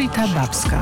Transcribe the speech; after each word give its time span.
Rzeczpospolita 0.00 0.28
Babska. 0.28 0.80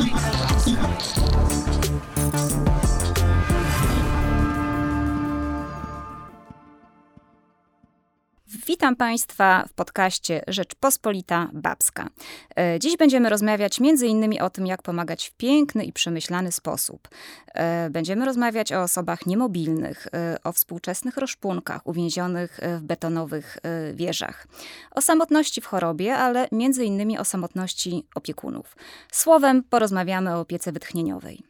Witam 8.89 8.97
Państwa 8.97 9.65
w 9.69 9.73
podcaście 9.73 10.43
Rzeczpospolita 10.47 11.49
Babska. 11.53 12.09
E, 12.57 12.79
dziś 12.79 12.97
będziemy 12.97 13.29
rozmawiać 13.29 13.79
m.in. 13.81 14.43
o 14.43 14.51
tym, 14.51 14.67
jak 14.67 14.83
pomagać 14.83 15.29
w 15.29 15.33
piękny 15.33 15.85
i 15.85 15.93
przemyślany 15.93 16.53
sposób. 16.53 17.09
E, 17.55 17.91
będziemy 17.91 18.25
rozmawiać 18.25 18.73
o 18.73 18.83
osobach 18.83 19.27
niemobilnych, 19.27 20.07
e, 20.13 20.37
o 20.45 20.53
współczesnych 20.53 21.17
roszpunkach 21.17 21.87
uwięzionych 21.87 22.61
w 22.79 22.83
betonowych 22.83 23.59
wieżach, 23.95 24.47
o 24.91 25.01
samotności 25.01 25.61
w 25.61 25.67
chorobie, 25.67 26.17
ale 26.17 26.49
m.in. 26.53 27.19
o 27.19 27.25
samotności 27.25 28.07
opiekunów. 28.15 28.77
Słowem 29.13 29.63
porozmawiamy 29.63 30.37
o 30.37 30.41
opiece 30.41 30.73
wytchnieniowej. 30.73 31.43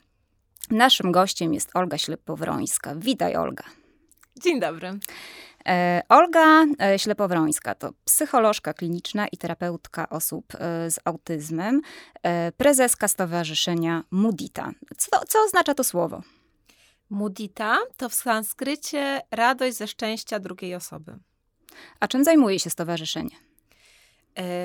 Naszym 0.70 1.12
gościem 1.12 1.54
jest 1.54 1.76
Olga 1.76 1.98
Ślepowrońska. 1.98 2.94
Witaj 2.94 3.36
Olga. 3.36 3.64
Dzień 4.42 4.60
dobry. 4.60 4.98
E, 5.68 6.02
Olga 6.08 6.64
e, 6.80 6.98
Ślepowrońska 6.98 7.74
to 7.74 7.92
psycholożka 8.04 8.74
kliniczna 8.74 9.28
i 9.28 9.36
terapeutka 9.36 10.08
osób 10.08 10.54
e, 10.54 10.90
z 10.90 11.00
autyzmem, 11.04 11.80
prezeska 12.56 13.08
Stowarzyszenia 13.08 14.04
Mudita. 14.10 14.70
Co, 14.98 15.20
co 15.28 15.38
oznacza 15.46 15.74
to 15.74 15.84
słowo? 15.84 16.22
Mudita 17.10 17.78
to 17.96 18.08
w 18.08 18.14
sanskrycie 18.14 19.20
radość 19.30 19.76
ze 19.76 19.86
szczęścia 19.86 20.38
drugiej 20.38 20.74
osoby. 20.74 21.18
A 22.00 22.08
czym 22.08 22.24
zajmuje 22.24 22.58
się 22.58 22.70
stowarzyszenie? 22.70 23.36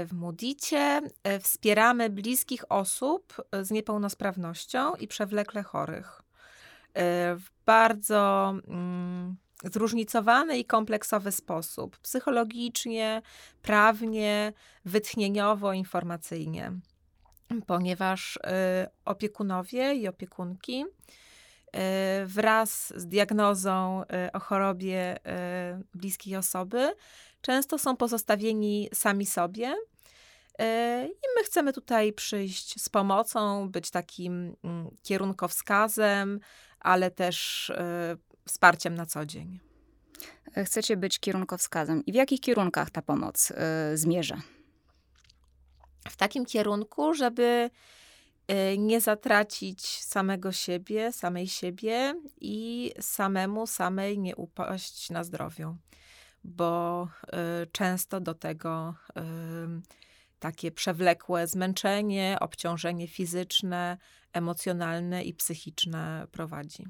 W 0.06 0.10
Mudicie 0.14 1.02
wspieramy 1.42 2.10
bliskich 2.10 2.72
osób 2.72 3.44
z 3.62 3.72
niepełnosprawnością 3.72 4.96
i 4.96 5.08
przewlekle 5.08 5.64
chorych. 5.64 6.22
W 7.36 7.46
bardzo 7.66 8.54
mm, 8.68 9.36
zróżnicowany 9.64 10.58
i 10.58 10.66
kompleksowy 10.66 11.32
sposób 11.32 11.98
psychologicznie, 11.98 13.22
prawnie, 13.62 14.54
wytchnieniowo, 14.86 15.74
informacyjnie. 15.74 16.72
Ponieważ 17.68 18.36
y, 18.36 18.40
opiekunowie 19.06 19.96
i 19.96 20.08
opiekunki 20.08 20.86
y, 20.86 21.80
wraz 22.26 22.94
z 22.96 23.08
diagnozą 23.08 24.04
y, 24.04 24.32
o 24.32 24.40
chorobie 24.40 25.18
bliskiej 25.94 26.36
osoby 26.36 26.96
często 27.42 27.78
są 27.78 27.98
pozostawieni 27.98 28.90
sami 28.94 29.26
sobie. 29.26 29.76
I 31.06 31.26
my 31.36 31.44
chcemy 31.44 31.74
tutaj 31.74 32.14
przyjść 32.14 32.82
z 32.82 32.90
pomocą, 32.90 33.70
być 33.70 33.92
takim 33.92 34.56
mm, 34.64 34.96
kierunkowskazem, 35.04 36.40
ale 36.80 37.12
też 37.12 37.72
wsparciem 38.48 38.96
na 38.96 39.06
co 39.06 39.26
dzień. 39.26 39.60
Chcecie 40.66 40.98
być 40.98 41.20
kierunkowskazem. 41.20 42.06
I 42.06 42.12
w 42.12 42.16
jakich 42.16 42.42
kierunkach 42.42 42.90
ta 42.90 43.02
pomoc 43.02 43.52
y, 43.52 43.98
zmierza? 43.98 44.42
W 46.10 46.18
takim 46.18 46.46
kierunku, 46.46 47.14
żeby 47.14 47.70
y, 48.52 48.78
nie 48.78 49.02
zatracić 49.02 50.04
samego 50.04 50.52
siebie, 50.52 51.12
samej 51.12 51.48
siebie 51.48 52.16
i 52.42 52.92
samemu, 53.00 53.68
samej 53.68 54.20
nie 54.20 54.36
upaść 54.36 55.10
na 55.10 55.24
zdrowiu, 55.24 55.78
bo 56.44 57.08
y, 57.64 57.68
często 57.72 58.20
do 58.20 58.34
tego 58.34 58.96
takie 60.40 60.72
przewlekłe 60.72 61.48
zmęczenie, 61.48 62.38
obciążenie 62.40 63.08
fizyczne, 63.08 63.98
emocjonalne 64.34 65.24
i 65.24 65.34
psychiczne 65.34 66.28
prowadzi. 66.32 66.86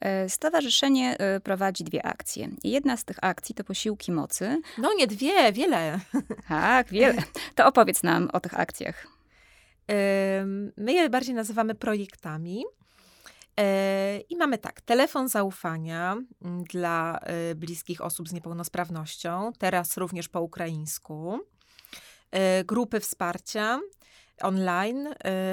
E, 0.00 0.28
stowarzyszenie 0.28 1.18
e, 1.18 1.40
prowadzi 1.40 1.84
dwie 1.84 2.06
akcje. 2.06 2.48
Jedna 2.64 2.96
z 2.96 3.04
tych 3.04 3.16
akcji 3.22 3.54
to 3.54 3.64
posiłki 3.64 4.12
mocy. 4.12 4.60
No 4.78 4.94
nie 4.94 5.06
dwie, 5.06 5.52
wiele. 5.52 6.00
Tak, 6.48 6.88
wiele. 6.90 7.22
To 7.54 7.66
opowiedz 7.66 8.02
nam 8.02 8.30
o 8.32 8.40
tych 8.40 8.60
akcjach. 8.60 9.06
My 10.76 10.92
je 10.92 11.10
bardziej 11.10 11.34
nazywamy 11.34 11.74
projektami. 11.74 12.64
E, 13.60 14.20
I 14.20 14.36
mamy 14.36 14.58
tak, 14.58 14.80
telefon 14.80 15.28
zaufania 15.28 16.16
mm, 16.42 16.64
dla 16.64 17.20
bliskich 17.54 18.00
osób 18.00 18.28
z 18.28 18.32
niepełnosprawnością, 18.32 19.52
teraz 19.58 19.96
również 19.96 20.28
po 20.28 20.40
ukraińsku. 20.40 21.40
Grupy 22.64 23.00
wsparcia 23.00 23.80
online 24.42 25.08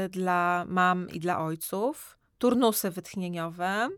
dla 0.10 0.66
mam 0.68 1.10
i 1.10 1.20
dla 1.20 1.40
ojców, 1.40 2.18
turnusy 2.38 2.92
wytchnieniowe, 2.92 3.90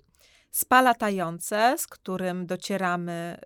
spa 0.55 0.81
latające, 0.81 1.75
z 1.77 1.87
którym 1.87 2.45
docieramy 2.45 3.39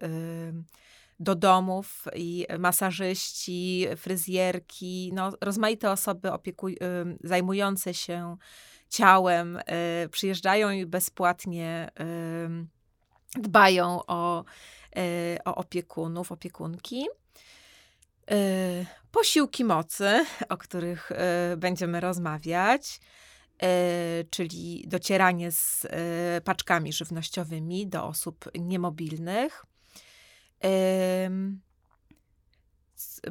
do 1.19 1.35
domów 1.35 2.05
i 2.15 2.45
masażyści, 2.59 3.87
fryzjerki, 3.97 5.11
no, 5.13 5.31
rozmaite 5.41 5.91
osoby 5.91 6.31
opiekuj, 6.31 6.77
zajmujące 7.23 7.93
się 7.93 8.37
ciałem 8.89 9.57
y, 9.57 10.09
przyjeżdżają 10.09 10.69
i 10.69 10.85
bezpłatnie 10.85 11.91
dbają 13.35 13.99
o, 14.07 14.43
y, 14.97 15.37
o 15.45 15.55
opiekunów, 15.55 16.31
opiekunki. 16.31 17.07
Y, 18.31 18.85
posiłki 19.11 19.65
mocy, 19.65 20.25
o 20.49 20.57
których 20.57 21.11
będziemy 21.57 21.99
rozmawiać. 21.99 22.99
E, 23.63 24.23
czyli 24.29 24.83
docieranie 24.87 25.51
z 25.51 25.85
e, 25.85 26.41
paczkami 26.41 26.93
żywnościowymi 26.93 27.87
do 27.87 28.05
osób 28.05 28.49
niemobilnych. 28.59 29.65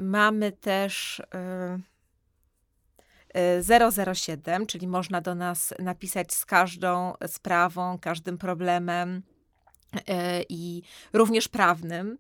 Mamy 0.01 0.53
też 0.53 1.23
007, 3.93 4.63
e, 4.63 4.67
czyli 4.67 4.87
można 4.87 5.21
do 5.21 5.35
nas 5.35 5.75
napisać 5.79 6.35
z 6.35 6.47
każdą 6.47 7.13
sprawą, 7.27 7.99
każdym 7.99 8.39
problemem 8.39 9.23
i 10.49 10.83
również 11.13 11.49
prawnym, 11.49 12.19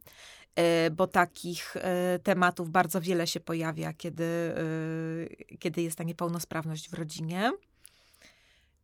bo 0.92 1.06
takich 1.06 1.76
tematów 2.22 2.70
bardzo 2.70 3.00
wiele 3.00 3.26
się 3.26 3.40
pojawia, 3.40 3.92
kiedy, 3.92 4.54
kiedy 5.58 5.82
jest 5.82 5.98
ta 5.98 6.04
niepełnosprawność 6.04 6.90
w 6.90 6.94
rodzinie. 6.94 7.52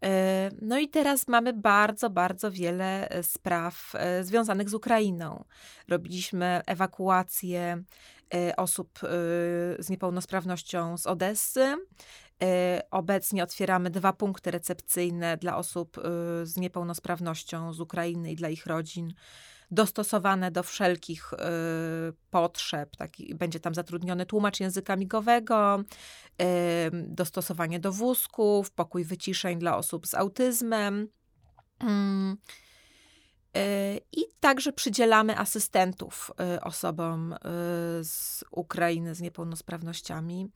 E, 0.05 0.51
no 0.63 0.79
i 0.79 0.89
teraz 0.89 1.29
mamy 1.29 1.53
bardzo, 1.53 2.11
bardzo 2.11 2.51
wiele 2.51 3.09
e, 3.09 3.23
spraw 3.23 3.93
e, 3.95 4.25
związanych 4.25 4.71
z 4.71 4.75
Ukrainą. 4.75 5.45
Robiliśmy 5.89 6.61
ewakuację 6.67 7.83
osób 8.57 8.99
z 9.79 9.91
niepełnosprawnością 9.91 10.99
z 10.99 11.07
Odessy. 11.07 11.77
Obecnie 12.91 13.43
otwieramy 13.43 13.91
dwa 13.91 14.13
punkty 14.13 14.51
recepcyjne 14.51 15.37
dla 15.37 15.57
osób 15.57 16.01
z 16.43 16.57
niepełnosprawnością 16.57 17.73
z 17.73 17.81
Ukrainy 17.81 18.33
i 18.33 18.37
dla 18.37 18.49
ich 18.49 18.67
rodzin 18.67 19.15
dostosowane 19.71 20.51
do 20.51 20.63
wszelkich 20.63 21.33
y, 21.33 21.37
potrzeb. 22.31 22.97
Taki, 22.97 23.35
będzie 23.35 23.61
tam 23.61 23.75
zatrudniony 23.75 24.27
tłumacz 24.27 24.61
języka 24.61 24.97
migowego, 24.97 25.81
y, 25.81 26.45
dostosowanie 26.93 27.81
do 27.81 27.93
wózków, 27.93 28.71
pokój 28.71 29.05
wyciszeń 29.05 29.59
dla 29.59 29.77
osób 29.77 30.07
z 30.07 30.15
autyzmem. 30.15 31.09
Mm. 31.81 32.37
Y, 33.57 34.01
I 34.13 34.21
także 34.41 34.73
przydzielamy 34.73 35.39
asystentów 35.39 36.31
osobom 36.63 37.35
z 38.03 38.45
Ukrainy 38.51 39.15
z 39.15 39.21
niepełnosprawnościami, 39.21 40.51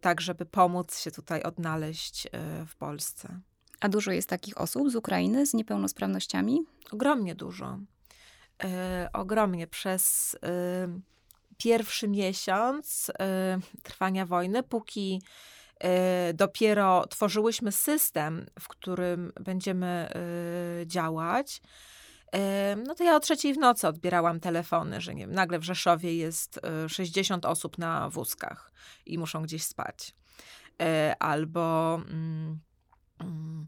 tak 0.00 0.20
żeby 0.20 0.46
pomóc 0.46 0.98
się 0.98 1.10
tutaj 1.10 1.42
odnaleźć 1.42 2.28
w 2.66 2.76
Polsce. 2.76 3.40
A 3.80 3.88
dużo 3.88 4.12
jest 4.12 4.28
takich 4.28 4.60
osób 4.60 4.90
z 4.90 4.96
Ukrainy 4.96 5.46
z 5.46 5.54
niepełnosprawnościami? 5.54 6.60
Ogromnie 6.92 7.34
dużo. 7.34 7.78
E, 8.64 9.08
ogromnie 9.12 9.66
przez 9.66 10.34
y, 10.34 10.38
pierwszy 11.58 12.08
miesiąc 12.08 13.08
y, 13.08 13.12
trwania 13.82 14.26
wojny, 14.26 14.62
póki 14.62 15.22
y, 16.30 16.34
dopiero 16.34 17.06
tworzyłyśmy 17.06 17.72
system, 17.72 18.46
w 18.60 18.68
którym 18.68 19.32
będziemy 19.40 20.08
działać. 20.86 21.62
No 22.86 22.94
to 22.94 23.04
ja 23.04 23.16
o 23.16 23.20
trzeciej 23.20 23.54
w 23.54 23.58
nocy 23.58 23.88
odbierałam 23.88 24.40
telefony, 24.40 25.00
że 25.00 25.14
nie 25.14 25.26
wiem, 25.26 25.34
nagle 25.34 25.58
w 25.58 25.64
Rzeszowie 25.64 26.16
jest 26.16 26.60
60 26.88 27.46
osób 27.46 27.78
na 27.78 28.10
wózkach 28.10 28.72
i 29.06 29.18
muszą 29.18 29.42
gdzieś 29.42 29.62
spać. 29.62 30.14
Albo. 31.18 31.94
Mm, 31.94 32.58
mm, 33.20 33.66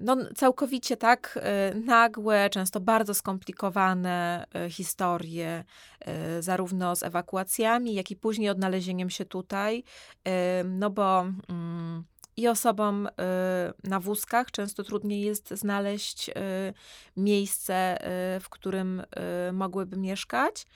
no, 0.00 0.16
całkowicie 0.36 0.96
tak 0.96 1.38
nagłe, 1.84 2.50
często 2.50 2.80
bardzo 2.80 3.14
skomplikowane 3.14 4.46
historie, 4.70 5.64
zarówno 6.40 6.96
z 6.96 7.02
ewakuacjami, 7.02 7.94
jak 7.94 8.10
i 8.10 8.16
później 8.16 8.50
odnalezieniem 8.50 9.10
się 9.10 9.24
tutaj, 9.24 9.84
no 10.64 10.90
bo 10.90 11.20
mm, 11.48 12.04
i 12.36 12.48
osobom 12.48 13.08
na 13.84 14.00
wózkach 14.00 14.50
często 14.50 14.84
trudniej 14.84 15.20
jest 15.20 15.50
znaleźć 15.50 16.30
miejsce, 17.16 17.98
w 18.40 18.48
którym 18.50 19.02
mogłyby 19.52 19.96
mieszkać, 19.96 20.66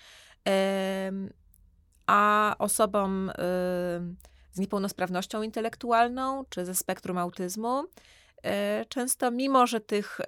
a 2.07 2.55
osobom 2.59 3.31
z 4.59 4.61
niepełnosprawnością 4.61 5.43
intelektualną 5.43 6.45
czy 6.49 6.65
ze 6.65 6.75
spektrum 6.75 7.19
autyzmu 7.19 7.79
e, 7.79 7.85
często 8.89 9.31
mimo, 9.31 9.67
że 9.67 9.81
tych 9.81 10.21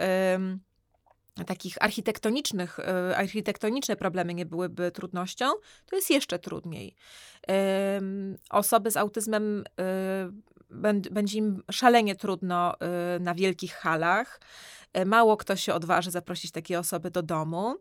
takich 1.47 1.83
architektonicznych, 1.83 2.79
e, 2.79 3.17
architektoniczne 3.17 3.97
problemy 3.97 4.35
nie 4.35 4.47
byłyby 4.47 4.91
trudnością, 4.91 5.47
to 5.87 5.97
jest 5.97 6.11
jeszcze 6.11 6.39
trudniej. 6.39 6.95
Osoby 8.51 8.91
z 8.91 8.97
autyzmem 8.97 9.65
e, 9.81 10.31
będzie 11.11 11.39
im 11.39 11.63
szalenie 11.71 12.17
trudno 12.17 12.75
na 13.21 13.35
wielkich 13.35 13.73
halach. 13.73 14.41
Mało 15.07 15.37
kto 15.37 15.57
się 15.57 15.75
odważy 15.75 16.11
zaprosić 16.11 16.51
takie 16.53 16.79
osoby 16.79 17.11
do 17.11 17.23
domu. 17.23 17.77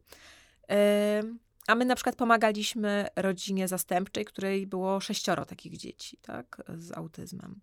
A 1.68 1.76
my 1.76 1.86
na 1.86 1.96
przykład 1.96 2.16
pomagaliśmy 2.16 3.08
rodzinie 3.16 3.68
zastępczej, 3.68 4.26
której 4.26 4.68
było 4.68 5.00
sześcioro 5.00 5.46
takich 5.46 5.78
dzieci, 5.78 6.18
tak, 6.22 6.62
z 6.76 6.92
autyzmem. 6.92 7.60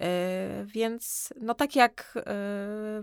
E, 0.00 0.64
więc 0.66 1.32
no 1.40 1.54
tak 1.54 1.76
jak 1.76 2.14
e, 2.26 3.02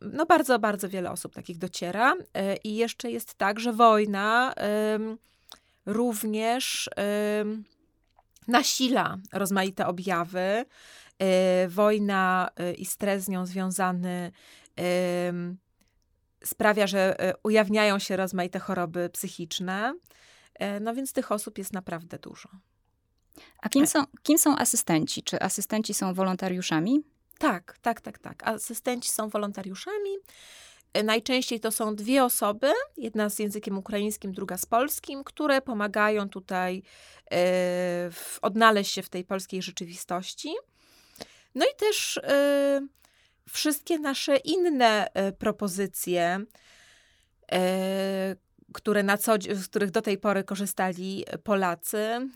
no 0.00 0.26
bardzo, 0.26 0.58
bardzo 0.58 0.88
wiele 0.88 1.10
osób 1.10 1.34
takich 1.34 1.58
dociera. 1.58 2.14
E, 2.34 2.56
I 2.56 2.76
jeszcze 2.76 3.10
jest 3.10 3.34
tak, 3.34 3.60
że 3.60 3.72
wojna 3.72 4.54
również 5.86 6.90
nasila 8.48 9.16
rozmaite 9.32 9.86
objawy. 9.86 10.64
Wojna 11.68 12.50
i 12.78 12.84
stres 12.84 13.24
z 13.24 13.28
nią 13.28 13.46
związany 13.46 14.32
sprawia, 16.44 16.86
że 16.86 17.20
e, 17.20 17.34
ujawniają 17.42 17.98
się 17.98 18.16
rozmaite 18.16 18.58
choroby 18.58 19.10
psychiczne. 19.10 19.94
No 20.80 20.94
więc 20.94 21.12
tych 21.12 21.32
osób 21.32 21.58
jest 21.58 21.72
naprawdę 21.72 22.18
dużo. 22.18 22.48
A 23.62 23.68
kim 23.68 23.86
są, 23.86 24.04
kim 24.22 24.38
są 24.38 24.56
asystenci? 24.56 25.22
Czy 25.22 25.40
asystenci 25.40 25.94
są 25.94 26.14
wolontariuszami? 26.14 27.02
Tak, 27.38 27.78
tak, 27.82 28.00
tak, 28.00 28.18
tak. 28.18 28.48
Asystenci 28.48 29.10
są 29.10 29.28
wolontariuszami. 29.28 30.16
E, 30.92 31.02
najczęściej 31.02 31.60
to 31.60 31.72
są 31.72 31.96
dwie 31.96 32.24
osoby, 32.24 32.72
jedna 32.96 33.30
z 33.30 33.38
językiem 33.38 33.78
ukraińskim, 33.78 34.32
druga 34.32 34.58
z 34.58 34.66
polskim, 34.66 35.24
które 35.24 35.62
pomagają 35.62 36.28
tutaj 36.28 36.82
w, 38.12 38.38
odnaleźć 38.42 38.92
się 38.92 39.02
w 39.02 39.08
tej 39.08 39.24
polskiej 39.24 39.62
rzeczywistości. 39.62 40.54
No 41.54 41.64
i 41.64 41.76
też 41.76 42.20
wszystkie 43.48 43.98
nasze 43.98 44.36
inne 44.36 45.12
e, 45.14 45.32
propozycje, 45.32 46.44
e, 47.52 48.36
które 48.76 49.02
na 49.02 49.18
co, 49.18 49.34
z 49.54 49.68
których 49.68 49.90
do 49.90 50.02
tej 50.02 50.18
pory 50.18 50.44
korzystali 50.44 51.24
Polacy, 51.44 51.98
e, 51.98 52.28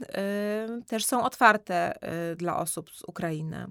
też 0.86 1.04
są 1.04 1.22
otwarte 1.22 1.94
dla 2.36 2.58
osób 2.58 2.90
z 2.90 3.02
Ukrainy. 3.06 3.66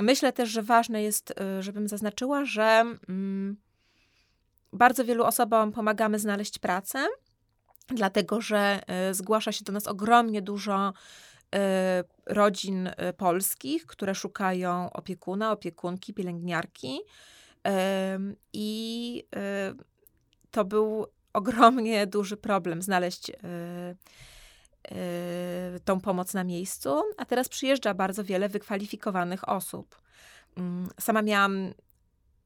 Myślę 0.00 0.32
też, 0.32 0.48
że 0.48 0.62
ważne 0.62 1.02
jest, 1.02 1.34
żebym 1.60 1.88
zaznaczyła, 1.88 2.44
że 2.44 2.84
mm, 3.08 3.56
bardzo 4.72 5.04
wielu 5.04 5.24
osobom 5.24 5.72
pomagamy 5.72 6.18
znaleźć 6.18 6.58
pracę, 6.58 7.06
dlatego 7.88 8.40
że 8.40 8.80
zgłasza 9.12 9.52
się 9.52 9.64
do 9.64 9.72
nas 9.72 9.86
ogromnie 9.86 10.42
dużo 10.42 10.92
Y, 11.54 12.04
rodzin 12.26 12.86
y, 12.86 12.92
polskich, 13.16 13.86
które 13.86 14.14
szukają 14.14 14.92
opiekuna, 14.92 15.52
opiekunki, 15.52 16.14
pielęgniarki. 16.14 17.00
I 18.52 19.24
y, 19.36 19.97
to 20.50 20.64
był 20.64 21.06
ogromnie 21.32 22.06
duży 22.06 22.36
problem 22.36 22.82
znaleźć 22.82 23.32
tą 25.84 26.00
pomoc 26.00 26.34
na 26.34 26.44
miejscu, 26.44 27.02
a 27.16 27.24
teraz 27.24 27.48
przyjeżdża 27.48 27.94
bardzo 27.94 28.24
wiele 28.24 28.48
wykwalifikowanych 28.48 29.48
osób. 29.48 30.00
Mm, 30.56 30.88
sama 31.00 31.22
miałam 31.22 31.74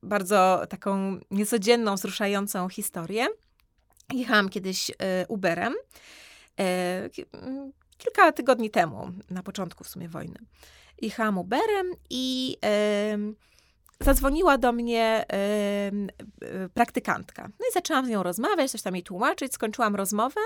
bardzo 0.03 0.63
taką 0.69 1.21
niecodzienną, 1.31 1.95
wzruszającą 1.95 2.69
historię. 2.69 3.27
Jechałam 4.13 4.49
kiedyś 4.49 4.91
Uberem 5.29 5.75
kilka 7.99 8.33
tygodni 8.33 8.71
temu, 8.71 9.13
na 9.31 9.43
początku 9.43 9.85
w 9.85 9.89
sumie 9.89 10.09
wojny. 10.09 10.39
Jechałam 11.03 11.39
Uberem 11.39 11.87
i 12.11 12.57
zadzwoniła 14.05 14.59
do 14.59 14.73
mnie 14.73 15.25
praktykantka. 16.75 17.43
No 17.43 17.67
i 17.71 17.73
zaczęłam 17.73 18.07
z 18.07 18.09
nią 18.09 18.23
rozmawiać, 18.23 18.71
coś 18.71 18.83
tam 18.83 18.95
jej 18.95 19.03
tłumaczyć, 19.03 19.55
skończyłam 19.55 19.97
rozmowę 19.97 20.41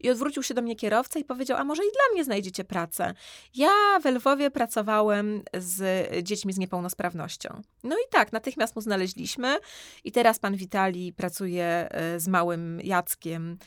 i 0.00 0.10
odwrócił 0.10 0.42
się 0.42 0.54
do 0.54 0.62
mnie 0.62 0.76
kierowca 0.76 1.18
i 1.18 1.24
powiedział, 1.24 1.58
a 1.58 1.64
może 1.64 1.82
i 1.82 1.90
dla 1.92 2.14
mnie 2.14 2.24
znajdziecie 2.24 2.64
pracę. 2.64 3.14
Ja 3.54 4.00
w 4.02 4.04
Lwowie 4.04 4.50
pracowałem 4.50 5.42
z 5.54 6.08
dziećmi 6.24 6.52
z 6.52 6.58
niepełnosprawnością. 6.58 7.62
No 7.84 7.96
i 7.96 8.10
tak, 8.10 8.32
natychmiast 8.32 8.76
mu 8.76 8.82
znaleźliśmy 8.82 9.58
i 10.04 10.12
teraz 10.12 10.38
pan 10.38 10.56
Witali 10.56 11.12
pracuje 11.12 11.64
e, 11.64 12.20
z 12.20 12.28
małym 12.28 12.80
Jackiem 12.84 13.58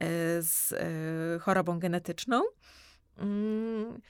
e, 0.00 0.06
z 0.42 0.74
chorobą 1.42 1.78
genetyczną. 1.78 2.42
Mm, 3.18 4.00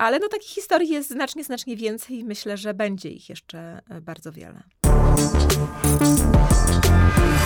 ale 0.00 0.18
no 0.18 0.28
takich 0.28 0.50
historii 0.50 0.88
jest 0.88 1.10
znacznie, 1.10 1.44
znacznie 1.44 1.76
więcej 1.76 2.18
i 2.18 2.24
myślę, 2.24 2.56
że 2.56 2.74
będzie 2.74 3.08
ich 3.08 3.28
jeszcze 3.28 3.80
e, 3.90 4.00
bardzo 4.00 4.32
wiele. 4.32 4.62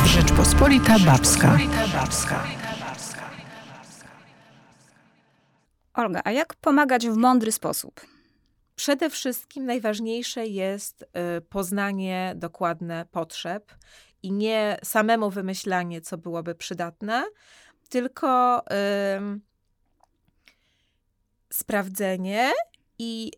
Rzeczpospolita 0.07 0.99
Babska. 0.99 1.59
Babska. 1.93 2.45
Olga, 5.95 6.21
a 6.25 6.31
jak 6.31 6.55
pomagać 6.55 7.09
w 7.09 7.17
mądry 7.17 7.53
sposób? 7.53 8.01
Przede 8.77 9.11
wszystkim 9.11 9.67
najważniejsze 9.67 10.47
jest 10.47 11.05
e, 11.13 11.41
poznanie 11.41 12.33
dokładne 12.37 13.07
potrzeb 13.11 13.75
i 14.23 14.33
nie 14.33 14.79
samemu 14.85 15.31
wymyślanie, 15.31 16.01
co 16.01 16.19
byłoby 16.19 16.55
przydatne, 16.55 17.25
tylko 17.89 18.63
sprawdzenie 21.55 22.53
i 22.99 23.33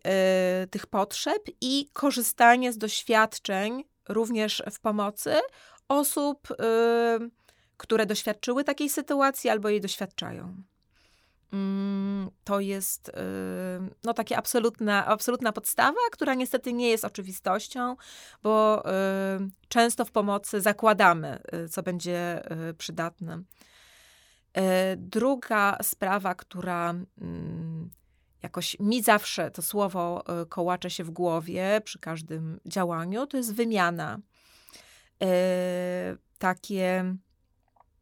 y, 0.63 0.67
tych 0.67 0.87
potrzeb 0.87 1.43
i 1.61 1.89
korzystanie 1.93 2.73
z 2.73 2.77
doświadczeń 2.77 3.83
również 4.09 4.63
w 4.71 4.79
pomocy 4.79 5.35
osób, 5.87 6.51
y, 6.51 6.55
które 7.77 8.05
doświadczyły 8.05 8.63
takiej 8.63 8.89
sytuacji 8.89 9.49
albo 9.49 9.69
jej 9.69 9.81
doświadczają. 9.81 10.63
Mm, 11.53 12.29
to 12.43 12.59
jest 12.59 13.09
y, 13.09 13.13
no, 14.03 14.13
takie 14.13 14.37
absolutna, 14.37 15.05
absolutna 15.05 15.51
podstawa, 15.51 15.99
która 16.11 16.33
niestety 16.33 16.73
nie 16.73 16.89
jest 16.89 17.05
oczywistością, 17.05 17.95
bo 18.43 18.83
często 19.69 20.05
w 20.05 20.11
pomocy 20.11 20.61
zakładamy, 20.61 21.39
co 21.69 21.83
będzie 21.83 22.41
przydatne. 22.77 23.43
Druga 24.97 25.77
sprawa, 25.81 26.35
która 26.35 26.89
mm, 27.21 27.89
jakoś 28.43 28.79
mi 28.79 29.03
zawsze 29.03 29.51
to 29.51 29.61
słowo 29.61 30.23
e, 30.41 30.45
kołacze 30.45 30.89
się 30.89 31.03
w 31.03 31.09
głowie 31.09 31.81
przy 31.83 31.99
każdym 31.99 32.59
działaniu, 32.65 33.27
to 33.27 33.37
jest 33.37 33.53
wymiana. 33.53 34.19
E, 35.23 36.17
takie 36.37 37.15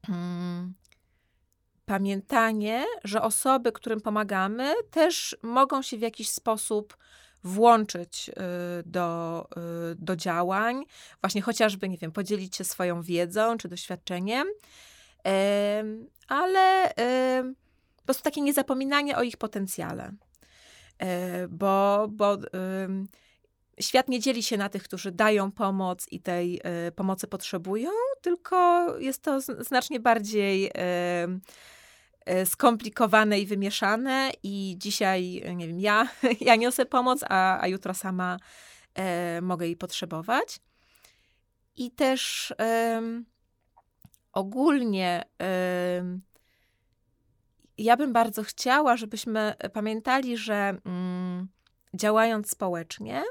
hmm, 0.06 0.74
pamiętanie, 1.86 2.86
że 3.04 3.22
osoby, 3.22 3.72
którym 3.72 4.02
pomagamy, 4.02 4.74
też 4.92 5.38
mogą 5.42 5.82
się 5.82 5.98
w 5.98 6.02
jakiś 6.02 6.30
sposób 6.30 6.98
włączyć 7.44 8.30
e, 8.30 8.34
do, 8.86 9.48
do 9.96 10.16
działań, 10.16 10.84
właśnie 11.22 11.42
chociażby, 11.42 11.90
nie 11.90 11.98
wiem, 11.98 12.12
podzielić 12.12 12.56
się 12.56 12.64
swoją 12.64 13.02
wiedzą 13.02 13.58
czy 13.58 13.68
doświadczeniem, 13.68 14.48
ale 16.28 16.94
po 17.98 18.04
prostu 18.06 18.24
takie 18.24 18.42
niezapominanie 18.42 19.18
o 19.18 19.24
ich 19.24 19.38
potencjale. 19.38 20.12
E, 21.00 21.48
bo, 21.48 22.08
bo 22.12 22.38
świat 23.80 24.10
nie 24.10 24.20
dzieli 24.20 24.44
się 24.44 24.58
na 24.58 24.70
tych, 24.70 24.84
którzy 24.84 25.12
dają 25.12 25.52
pomoc 25.52 26.08
i 26.12 26.20
tej 26.20 26.62
e, 26.64 26.92
pomocy 26.92 27.28
potrzebują, 27.28 27.90
tylko 28.22 28.88
jest 29.00 29.24
to 29.24 29.42
znacznie 29.42 30.00
bardziej 30.00 30.72
e, 30.76 32.46
skomplikowane 32.46 33.40
i 33.40 33.46
wymieszane 33.46 34.32
i 34.44 34.76
dzisiaj, 34.78 35.44
nie 35.56 35.68
wiem, 35.68 35.80
ja, 35.80 36.08
ja 36.42 36.56
niosę 36.56 36.86
pomoc, 36.86 37.24
a, 37.30 37.62
a 37.62 37.68
jutro 37.68 37.94
sama 37.94 38.38
e, 38.96 39.42
mogę 39.42 39.66
jej 39.66 39.76
potrzebować. 39.76 40.60
I 41.78 41.92
też 41.92 42.54
ogólnie 44.34 45.24
ja 47.78 47.98
bym 47.98 48.14
bardzo 48.14 48.44
chciała, 48.44 48.98
żebyśmy 48.98 49.54
pamiętali, 49.74 50.38
że 50.38 50.78
mm, 50.86 51.48
działając 51.94 52.50
społecznie, 52.50 53.24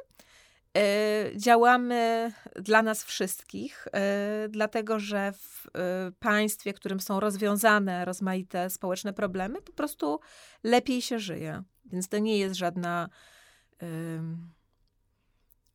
y, 0.78 1.38
działamy 1.38 2.32
dla 2.56 2.82
nas 2.82 3.04
wszystkich, 3.04 3.86
y, 3.86 4.48
dlatego 4.48 4.98
że 4.98 5.32
w 5.32 5.66
y, 5.66 5.70
państwie, 6.12 6.72
w 6.72 6.76
którym 6.76 7.00
są 7.00 7.20
rozwiązane 7.20 8.04
rozmaite 8.04 8.70
społeczne 8.70 9.12
problemy, 9.12 9.62
po 9.62 9.72
prostu 9.72 10.20
lepiej 10.64 11.02
się 11.02 11.18
żyje. 11.18 11.62
Więc 11.84 12.08
to 12.08 12.18
nie 12.18 12.38
jest 12.38 12.54
żadna, 12.54 13.08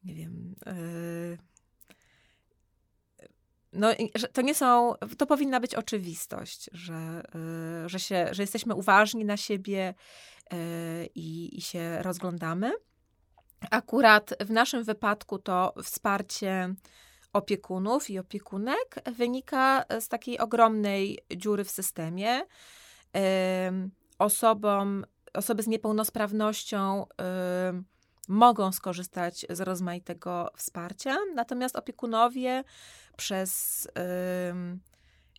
nie 0.04 0.16
wiem, 0.16 0.56
no, 3.74 3.90
to 4.34 4.42
nie 4.42 4.56
są, 4.56 4.94
to 5.18 5.26
powinna 5.26 5.60
być 5.60 5.76
oczywistość, 5.76 6.70
że, 6.74 7.24
y, 7.86 7.90
że, 7.90 8.00
się, 8.00 8.28
że 8.32 8.44
jesteśmy 8.44 8.76
uważni 8.76 9.26
na 9.26 9.38
siebie 9.38 9.94
y, 10.54 10.56
i, 11.16 11.58
i 11.58 11.62
się 11.62 12.02
rozglądamy. 12.02 12.72
Akurat 13.72 14.34
w 14.40 14.52
naszym 14.52 14.84
wypadku 14.84 15.40
to 15.40 15.74
wsparcie 15.84 16.74
opiekunów 17.34 18.10
i 18.10 18.20
opiekunek 18.20 18.96
wynika 19.18 19.86
z 20.00 20.08
takiej 20.08 20.40
ogromnej 20.40 21.20
dziury 21.36 21.64
w 21.64 21.72
systemie. 21.72 22.42
Osobom, 24.20 25.06
osoby 25.34 25.64
z 25.64 25.68
niepełnosprawnością 25.68 27.06
mogą 28.28 28.72
skorzystać 28.72 29.46
z 29.50 29.62
rozmaitego 29.62 30.50
wsparcia, 30.56 31.18
natomiast 31.36 31.76
opiekunowie 31.76 32.64
przez 33.20 33.88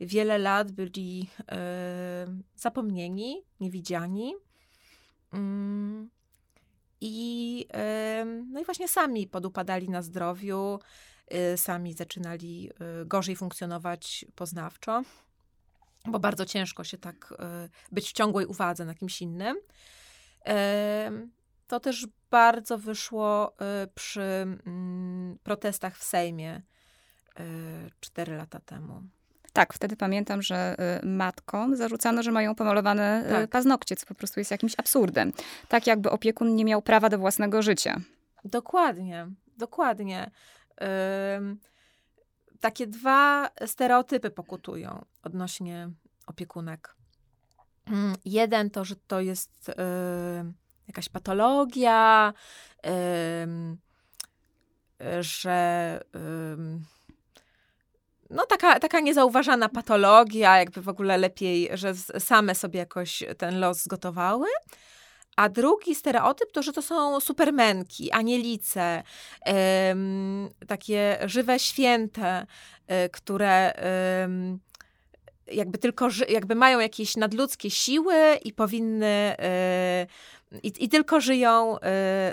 wiele 0.00 0.38
lat 0.38 0.72
byli 0.72 1.30
zapomnieni, 2.56 3.44
niewidziani. 3.60 4.34
Y, 5.34 6.08
I, 7.00 7.66
no 8.52 8.60
i 8.60 8.64
właśnie 8.64 8.88
sami 8.88 9.26
podupadali 9.26 9.88
na 9.88 10.02
zdrowiu, 10.02 10.78
y, 11.54 11.56
sami 11.56 11.94
zaczynali 11.94 12.70
y, 13.02 13.06
gorzej 13.06 13.36
funkcjonować 13.36 14.24
poznawczo, 14.34 15.02
bo 16.06 16.18
bardzo 16.18 16.46
ciężko 16.46 16.84
się 16.84 16.98
tak 16.98 17.32
y, 17.32 17.36
być 17.92 18.08
w 18.08 18.12
ciągłej 18.12 18.46
uwadze 18.46 18.84
na 18.84 18.94
kimś 18.94 19.22
innym. 19.22 19.56
To 21.66 21.80
też 21.80 22.06
bardzo 22.30 22.78
wyszło 22.78 23.56
przy 23.94 24.22
mm, 24.22 25.38
protestach 25.42 25.98
w 25.98 26.04
Sejmie 26.04 26.62
4 28.00 28.36
lata 28.36 28.60
temu. 28.60 29.02
Tak, 29.52 29.74
wtedy 29.74 29.96
pamiętam, 29.96 30.42
że 30.42 30.76
y, 31.02 31.06
matkom 31.06 31.76
zarzucano, 31.76 32.22
że 32.22 32.32
mają 32.32 32.54
pomalowane 32.54 33.24
y, 33.26 33.30
tak. 33.30 33.50
paznokcie, 33.50 33.96
co 33.96 34.06
po 34.06 34.14
prostu 34.14 34.40
jest 34.40 34.50
jakimś 34.50 34.74
absurdem. 34.78 35.32
Tak 35.68 35.86
jakby 35.86 36.10
opiekun 36.10 36.56
nie 36.56 36.64
miał 36.64 36.82
prawa 36.82 37.08
do 37.08 37.18
własnego 37.18 37.62
życia. 37.62 38.00
Dokładnie, 38.44 39.28
dokładnie. 39.56 40.30
takie 42.60 42.86
dwa 42.86 43.50
stereotypy 43.66 44.30
pokutują 44.30 45.04
odnośnie 45.22 45.90
opiekunek. 46.26 46.96
Mm, 47.86 48.16
jeden 48.24 48.70
to, 48.70 48.84
że 48.84 48.96
to 48.96 49.20
jest 49.20 49.70
jakaś 50.88 51.08
patologia, 51.08 52.32
że 55.20 56.00
no 58.30 58.46
taka, 58.46 58.80
taka 58.80 59.00
niezauważana 59.00 59.68
patologia, 59.68 60.58
jakby 60.58 60.82
w 60.82 60.88
ogóle 60.88 61.18
lepiej, 61.18 61.70
że 61.74 61.94
same 62.18 62.54
sobie 62.54 62.78
jakoś 62.78 63.24
ten 63.38 63.60
los 63.60 63.82
zgotowały. 63.82 64.48
A 65.36 65.48
drugi 65.48 65.94
stereotyp 65.94 66.52
to, 66.52 66.62
że 66.62 66.72
to 66.72 66.82
są 66.82 67.20
supermenki, 67.20 68.12
anielice, 68.12 69.02
ym, 69.90 70.48
takie 70.66 71.18
żywe 71.24 71.58
święte, 71.58 72.46
y, 73.06 73.10
które 73.10 73.72
jakby 75.50 75.78
tylko, 75.78 76.08
jakby 76.28 76.54
mają 76.54 76.80
jakieś 76.80 77.16
nadludzkie 77.16 77.70
siły 77.70 78.14
i 78.44 78.52
powinny 78.52 79.36
y, 80.52 80.60
i, 80.62 80.72
I, 80.78 80.88
tylko 80.88 81.20
żyją 81.20 81.76
y, 81.76 81.80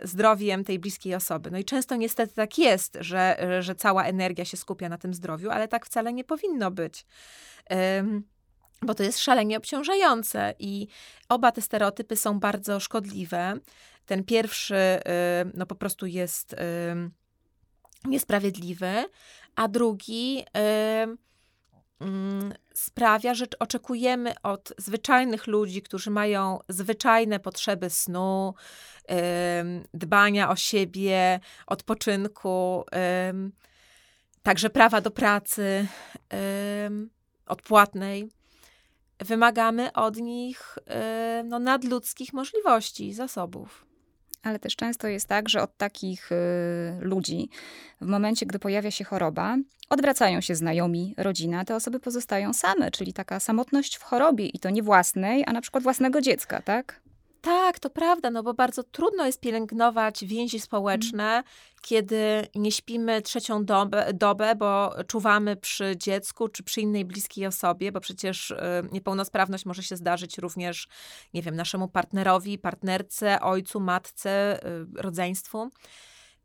zdrowiem 0.08 0.64
tej 0.64 0.80
bliskiej 0.80 1.16
osoby. 1.16 1.52
No 1.52 1.58
i 1.58 1.66
często 1.66 1.96
niestety 1.96 2.36
tak 2.36 2.58
jest, 2.58 2.98
że, 3.02 3.48
że 3.60 3.76
cała 3.76 4.04
energia 4.04 4.46
się 4.46 4.58
skupia 4.58 4.90
na 4.90 4.98
tym 4.98 5.14
zdrowiu, 5.14 5.50
ale 5.50 5.68
tak 5.68 5.86
wcale 5.86 6.14
nie 6.14 6.24
powinno 6.24 6.72
być. 6.72 7.06
bo 8.82 8.94
to 8.94 9.04
jest 9.04 9.20
szalenie 9.20 9.58
obciążające 9.58 10.54
i 10.60 10.88
oba 11.30 11.52
te 11.52 11.62
stereotypy 11.62 12.16
są 12.16 12.40
bardzo 12.40 12.80
szkodliwe. 12.80 13.54
Ten 14.06 14.24
pierwszy, 14.24 14.76
y, 14.76 15.00
no 15.54 15.66
po 15.66 15.76
prostu 15.76 16.06
jest 16.06 16.56
niesprawiedliwy, 18.06 19.06
a 19.56 19.68
drugi 19.68 20.46
sprawia, 22.74 23.34
że 23.34 23.46
oczekujemy 23.60 24.34
od 24.44 24.74
zwyczajnych 24.78 25.48
ludzi, 25.48 25.82
którzy 25.82 26.12
mają 26.12 26.60
zwyczajne 26.70 27.40
potrzeby 27.40 27.90
snu, 27.90 28.54
dbania 29.94 30.50
o 30.50 30.56
siebie, 30.56 31.40
odpoczynku, 31.68 32.86
także 34.44 34.70
prawa 34.70 35.02
do 35.02 35.12
pracy 35.12 35.88
odpłatnej. 37.46 38.30
Wymagamy 39.20 39.94
od 39.94 40.18
nich 40.18 40.78
no, 41.46 41.60
nadludzkich 41.60 42.34
możliwości 42.34 43.14
zasobów. 43.14 43.87
Ale 44.48 44.60
też 44.60 44.76
często 44.76 45.08
jest 45.08 45.28
tak, 45.28 45.50
że 45.50 45.62
od 45.62 45.78
takich 45.78 46.32
y, 46.32 46.36
ludzi, 47.00 47.50
w 48.02 48.06
momencie, 48.06 48.46
gdy 48.46 48.60
pojawia 48.60 48.92
się 48.92 49.04
choroba, 49.04 49.58
odwracają 49.90 50.42
się 50.42 50.56
znajomi, 50.56 51.14
rodzina, 51.18 51.66
te 51.66 51.76
osoby 51.76 52.00
pozostają 52.00 52.54
same, 52.54 52.92
czyli 52.92 53.14
taka 53.14 53.40
samotność 53.40 53.96
w 53.98 54.04
chorobie 54.04 54.46
i 54.46 54.60
to 54.60 54.70
nie 54.70 54.84
własnej, 54.84 55.44
a 55.48 55.54
na 55.54 55.62
przykład 55.62 55.84
własnego 55.84 56.22
dziecka, 56.22 56.62
tak? 56.62 57.00
Tak, 57.48 57.80
to 57.80 57.90
prawda, 57.90 58.32
no 58.32 58.44
bo 58.44 58.54
bardzo 58.54 58.84
trudno 58.84 59.26
jest 59.26 59.42
pielęgnować 59.42 60.26
więzi 60.26 60.60
społeczne, 60.60 61.24
mm. 61.24 61.44
kiedy 61.82 62.48
nie 62.56 62.72
śpimy 62.72 63.22
trzecią 63.22 63.66
dobę, 63.66 64.14
dobę, 64.14 64.56
bo 64.56 64.96
czuwamy 65.08 65.56
przy 65.56 65.98
dziecku 65.98 66.50
czy 66.50 66.64
przy 66.64 66.82
innej 66.82 67.06
bliskiej 67.06 67.48
osobie, 67.48 67.92
bo 67.92 68.00
przecież 68.00 68.52
y, 68.52 68.58
niepełnosprawność 68.92 69.66
może 69.66 69.84
się 69.84 69.96
zdarzyć 69.96 70.38
również, 70.38 70.88
nie 71.34 71.42
wiem, 71.42 71.56
naszemu 71.56 71.88
partnerowi, 71.88 72.58
partnerce, 72.58 73.42
ojcu, 73.42 73.80
matce, 73.80 74.60
y, 74.68 74.86
rodzeństwu. 74.96 75.72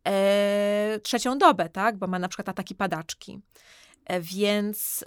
E, 0.09 1.01
trzecią 1.03 1.39
dobę, 1.39 1.69
tak, 1.69 1.97
bo 1.97 2.07
ma 2.07 2.19
na 2.19 2.29
przykład 2.29 2.49
ataki 2.49 2.75
padaczki. 2.75 3.41
E, 4.05 4.21
więc 4.21 5.05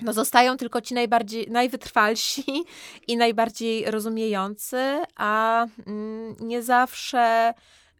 no 0.00 0.12
zostają 0.12 0.56
tylko 0.56 0.80
ci 0.80 0.94
najbardziej, 0.94 1.50
najwytrwalsi 1.50 2.44
i 3.08 3.16
najbardziej 3.16 3.90
rozumiejący, 3.90 4.76
a 5.16 5.66
mm, 5.86 6.36
nie 6.40 6.62
zawsze 6.62 7.54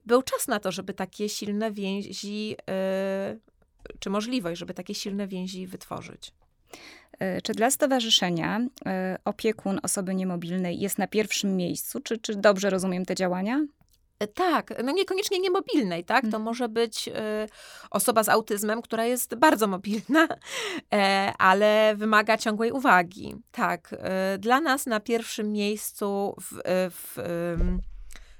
był 0.06 0.22
czas 0.22 0.48
na 0.48 0.60
to, 0.60 0.72
żeby 0.72 0.94
takie 0.94 1.28
silne 1.28 1.72
więzi, 1.72 2.48
yy, 2.48 2.56
czy 3.98 4.10
możliwość, 4.10 4.58
żeby 4.58 4.74
takie 4.74 4.94
silne 4.94 5.26
więzi 5.26 5.66
wytworzyć. 5.66 6.32
Y, 7.22 7.42
czy 7.42 7.52
dla 7.52 7.70
stowarzyszenia 7.70 8.60
y, 8.60 8.68
opiekun 9.24 9.80
osoby 9.82 10.14
niemobilnej 10.14 10.80
jest 10.80 10.98
na 10.98 11.06
pierwszym 11.06 11.56
miejscu? 11.56 12.00
Czy, 12.00 12.18
czy 12.18 12.36
dobrze 12.36 12.70
rozumiem 12.70 13.04
te 13.04 13.14
działania? 13.14 13.66
E, 14.22 14.26
tak, 14.26 14.74
no 14.84 14.92
niekoniecznie 14.92 15.38
niemobilnej, 15.38 16.04
tak? 16.04 16.20
To 16.20 16.26
mhm. 16.26 16.42
może 16.42 16.68
być 16.68 17.08
y, 17.08 17.12
osoba 17.90 18.22
z 18.22 18.28
autyzmem, 18.28 18.82
która 18.82 19.04
jest 19.04 19.34
bardzo 19.34 19.66
mobilna, 19.66 20.28
e, 20.94 21.32
ale 21.38 21.94
wymaga 21.96 22.38
ciągłej 22.38 22.72
uwagi. 22.72 23.36
Tak, 23.52 23.94
dla 24.38 24.60
nas 24.60 24.86
na 24.86 25.00
pierwszym 25.00 25.52
miejscu 25.52 26.34
w, 26.40 26.60
w, 26.90 27.14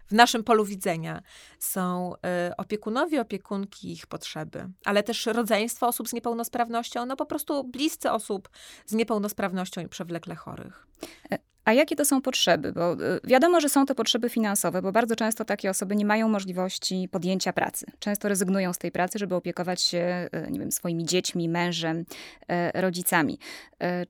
w 0.07 0.13
naszym 0.13 0.45
polu 0.45 0.65
widzenia 0.65 1.23
są 1.59 2.13
opiekunowie, 2.57 3.21
opiekunki, 3.21 3.93
ich 3.93 4.07
potrzeby, 4.07 4.69
ale 4.85 5.03
też 5.03 5.27
rodzeństwo 5.27 5.87
osób 5.87 6.09
z 6.09 6.13
niepełnosprawnością, 6.13 7.07
no 7.07 7.17
po 7.17 7.27
prostu 7.27 7.65
bliscy 7.65 8.11
osób 8.11 8.49
z 8.87 8.93
niepełnosprawnością 8.93 9.81
i 9.81 9.89
przewlekle 9.89 10.35
chorych. 10.35 10.87
A 11.65 11.73
jakie 11.73 11.97
to 11.97 12.05
są 12.05 12.23
potrzeby? 12.23 12.73
Bo 12.73 12.93
y, 12.93 12.97
wiadomo, 13.25 13.61
że 13.61 13.69
są 13.69 13.87
to 13.87 13.95
potrzeby 13.95 14.29
finansowe, 14.29 14.83
bo 14.83 14.93
bardzo 14.93 15.17
często 15.17 15.45
takie 15.45 15.71
osoby 15.71 15.97
nie 15.97 16.07
mają 16.07 16.29
możliwości 16.29 17.09
podjęcia 17.11 17.53
pracy. 17.53 17.87
Często 17.99 18.29
rezygnują 18.29 18.73
z 18.73 18.79
tej 18.79 18.93
pracy, 18.93 19.19
żeby 19.19 19.35
opiekować 19.35 19.83
się, 19.83 20.29
y, 20.49 20.51
nie 20.51 20.61
wiem, 20.61 20.73
swoimi 20.73 21.05
dziećmi, 21.05 21.49
mężem, 21.49 21.99
y, 21.99 22.81
rodzicami. 22.81 23.39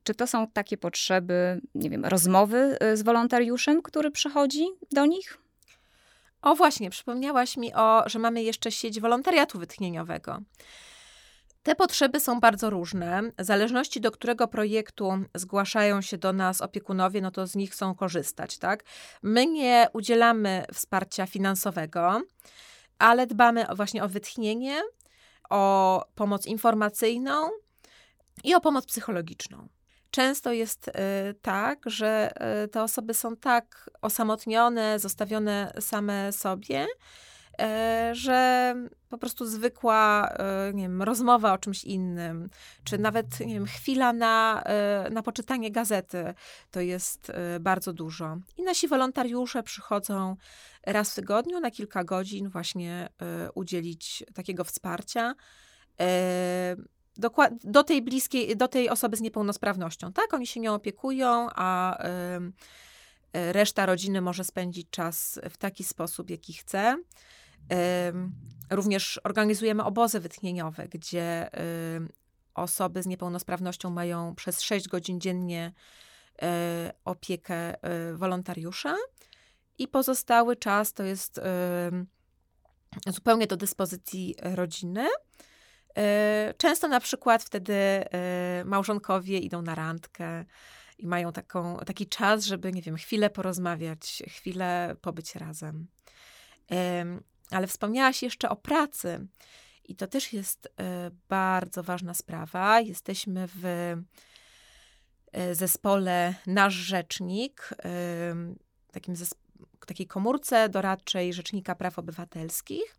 Czy 0.03 0.15
to 0.15 0.27
są 0.27 0.47
takie 0.47 0.77
potrzeby, 0.77 1.61
nie 1.75 1.89
wiem, 1.89 2.05
rozmowy 2.05 2.77
z 2.93 3.01
wolontariuszem, 3.01 3.81
który 3.81 4.11
przychodzi 4.11 4.65
do 4.91 5.05
nich? 5.05 5.37
O 6.41 6.55
właśnie, 6.55 6.89
przypomniałaś 6.89 7.57
mi 7.57 7.73
o, 7.73 8.03
że 8.05 8.19
mamy 8.19 8.43
jeszcze 8.43 8.71
sieć 8.71 8.99
wolontariatu 8.99 9.59
wytchnieniowego. 9.59 10.41
Te 11.63 11.75
potrzeby 11.75 12.19
są 12.19 12.39
bardzo 12.39 12.69
różne. 12.69 13.21
W 13.39 13.43
zależności 13.43 14.01
do 14.01 14.11
którego 14.11 14.47
projektu 14.47 15.11
zgłaszają 15.35 16.01
się 16.01 16.17
do 16.17 16.33
nas 16.33 16.61
opiekunowie, 16.61 17.21
no 17.21 17.31
to 17.31 17.47
z 17.47 17.55
nich 17.55 17.71
chcą 17.71 17.95
korzystać, 17.95 18.57
tak? 18.57 18.83
My 19.21 19.45
nie 19.45 19.87
udzielamy 19.93 20.65
wsparcia 20.73 21.25
finansowego, 21.25 22.21
ale 22.99 23.27
dbamy 23.27 23.65
właśnie 23.75 24.03
o 24.03 24.09
wytchnienie, 24.09 24.81
o 25.49 26.05
pomoc 26.15 26.45
informacyjną 26.45 27.49
i 28.43 28.55
o 28.55 28.61
pomoc 28.61 28.85
psychologiczną. 28.85 29.67
Często 30.11 30.51
jest 30.51 30.87
y, 30.87 30.91
tak, 31.41 31.79
że 31.85 32.33
y, 32.63 32.67
te 32.67 32.83
osoby 32.83 33.13
są 33.13 33.35
tak 33.35 33.89
osamotnione, 34.01 34.99
zostawione 34.99 35.73
same 35.79 36.31
sobie, 36.31 36.87
że 38.11 38.75
po 39.09 39.17
prostu 39.17 39.45
zwykła, 39.45 40.29
e, 40.29 40.73
nie 40.73 40.83
wiem, 40.83 41.01
rozmowa 41.01 41.53
o 41.53 41.57
czymś 41.57 41.83
innym, 41.83 42.49
czy 42.83 42.97
nawet, 42.97 43.39
nie 43.39 43.53
wiem, 43.53 43.65
chwila 43.65 44.13
na, 44.13 44.63
e, 44.65 45.09
na 45.11 45.23
poczytanie 45.23 45.71
gazety, 45.71 46.33
to 46.71 46.81
jest 46.81 47.31
bardzo 47.59 47.93
dużo. 47.93 48.37
I 48.57 48.63
nasi 48.63 48.87
wolontariusze 48.87 49.63
przychodzą 49.63 50.35
raz 50.85 51.11
w 51.11 51.15
tygodniu 51.15 51.59
na 51.59 51.71
kilka 51.71 52.03
godzin 52.03 52.49
właśnie 52.49 53.09
udzielić 53.55 54.23
takiego 54.33 54.63
wsparcia 54.63 55.35
do 57.63 57.83
tej 57.83 58.01
bliskiej, 58.01 58.57
do 58.57 58.67
tej 58.67 58.89
osoby 58.89 59.17
z 59.17 59.21
niepełnosprawnością, 59.21 60.13
tak? 60.13 60.33
Oni 60.33 60.47
się 60.47 60.59
nią 60.59 60.73
opiekują, 60.73 61.47
a 61.55 61.97
reszta 63.33 63.85
rodziny 63.85 64.21
może 64.21 64.43
spędzić 64.43 64.87
czas 64.89 65.39
w 65.49 65.57
taki 65.57 65.83
sposób, 65.83 66.29
jaki 66.29 66.53
chce. 66.53 66.97
Również 68.69 69.19
organizujemy 69.23 69.83
obozy 69.83 70.19
wytchnieniowe, 70.19 70.87
gdzie 70.87 71.49
osoby 72.53 73.03
z 73.03 73.05
niepełnosprawnością 73.05 73.89
mają 73.89 74.35
przez 74.35 74.61
6 74.61 74.87
godzin 74.87 75.19
dziennie 75.19 75.71
e, 76.41 76.93
opiekę 77.05 77.83
e, 77.83 78.13
wolontariusza 78.13 78.95
i 79.77 79.87
pozostały 79.87 80.55
czas 80.55 80.93
to 80.93 81.03
jest 81.03 81.41
zupełnie 83.07 83.47
do 83.47 83.57
dyspozycji 83.57 84.35
rodziny. 84.41 85.07
E, 85.97 86.53
często 86.57 86.87
na 86.87 86.99
przykład 86.99 87.43
wtedy 87.43 87.75
małżonkowie 88.65 89.39
idą 89.39 89.61
na 89.61 89.75
randkę 89.75 90.45
i 90.97 91.07
mają 91.07 91.31
taką, 91.31 91.77
taki 91.77 92.07
czas, 92.07 92.45
żeby, 92.45 92.73
nie 92.73 92.81
wiem, 92.81 92.95
chwilę 92.95 93.29
porozmawiać, 93.29 94.23
chwilę 94.27 94.95
pobyć 95.01 95.35
razem. 95.35 95.87
Ale 97.53 97.67
wspomniałaś 97.67 98.23
jeszcze 98.23 98.49
o 98.49 98.55
pracy. 98.55 99.27
I 99.85 99.95
to 99.95 100.07
też 100.07 100.33
jest 100.33 100.67
e, 100.79 101.11
bardzo 101.29 101.83
ważna 101.83 102.13
sprawa. 102.13 102.79
Jesteśmy 102.79 103.47
w 103.55 103.65
e, 105.31 105.55
zespole 105.55 106.35
Nasz 106.47 106.73
Rzecznik, 106.73 107.69
takim 108.91 109.15
takiej 109.87 110.07
komórce 110.07 110.69
doradczej 110.69 111.33
Rzecznika 111.33 111.75
Praw 111.75 111.99
Obywatelskich. 111.99 112.97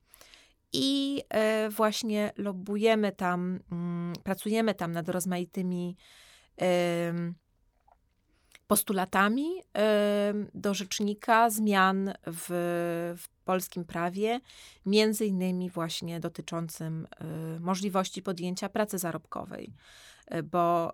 I 0.73 1.23
e, 1.29 1.69
właśnie 1.71 2.33
lobujemy 2.37 3.13
tam, 3.13 3.61
mm, 3.73 4.13
pracujemy 4.25 4.75
tam 4.75 4.93
nad 4.93 5.09
rozmaitymi 5.09 5.97
postulatami 8.67 9.47
do 10.55 10.75
rzecznika 10.75 11.51
zmian 11.51 12.13
w, 12.27 12.47
w 13.19 13.29
polskim 13.45 13.85
prawie, 13.85 14.41
między 14.87 15.27
innymi 15.27 15.71
właśnie 15.71 16.21
dotyczącym 16.21 17.07
y, 17.57 17.61
możliwości 17.61 18.23
podjęcia 18.23 18.69
pracy 18.69 18.99
zarobkowej, 18.99 19.73
y, 20.35 20.43
bo 20.43 20.93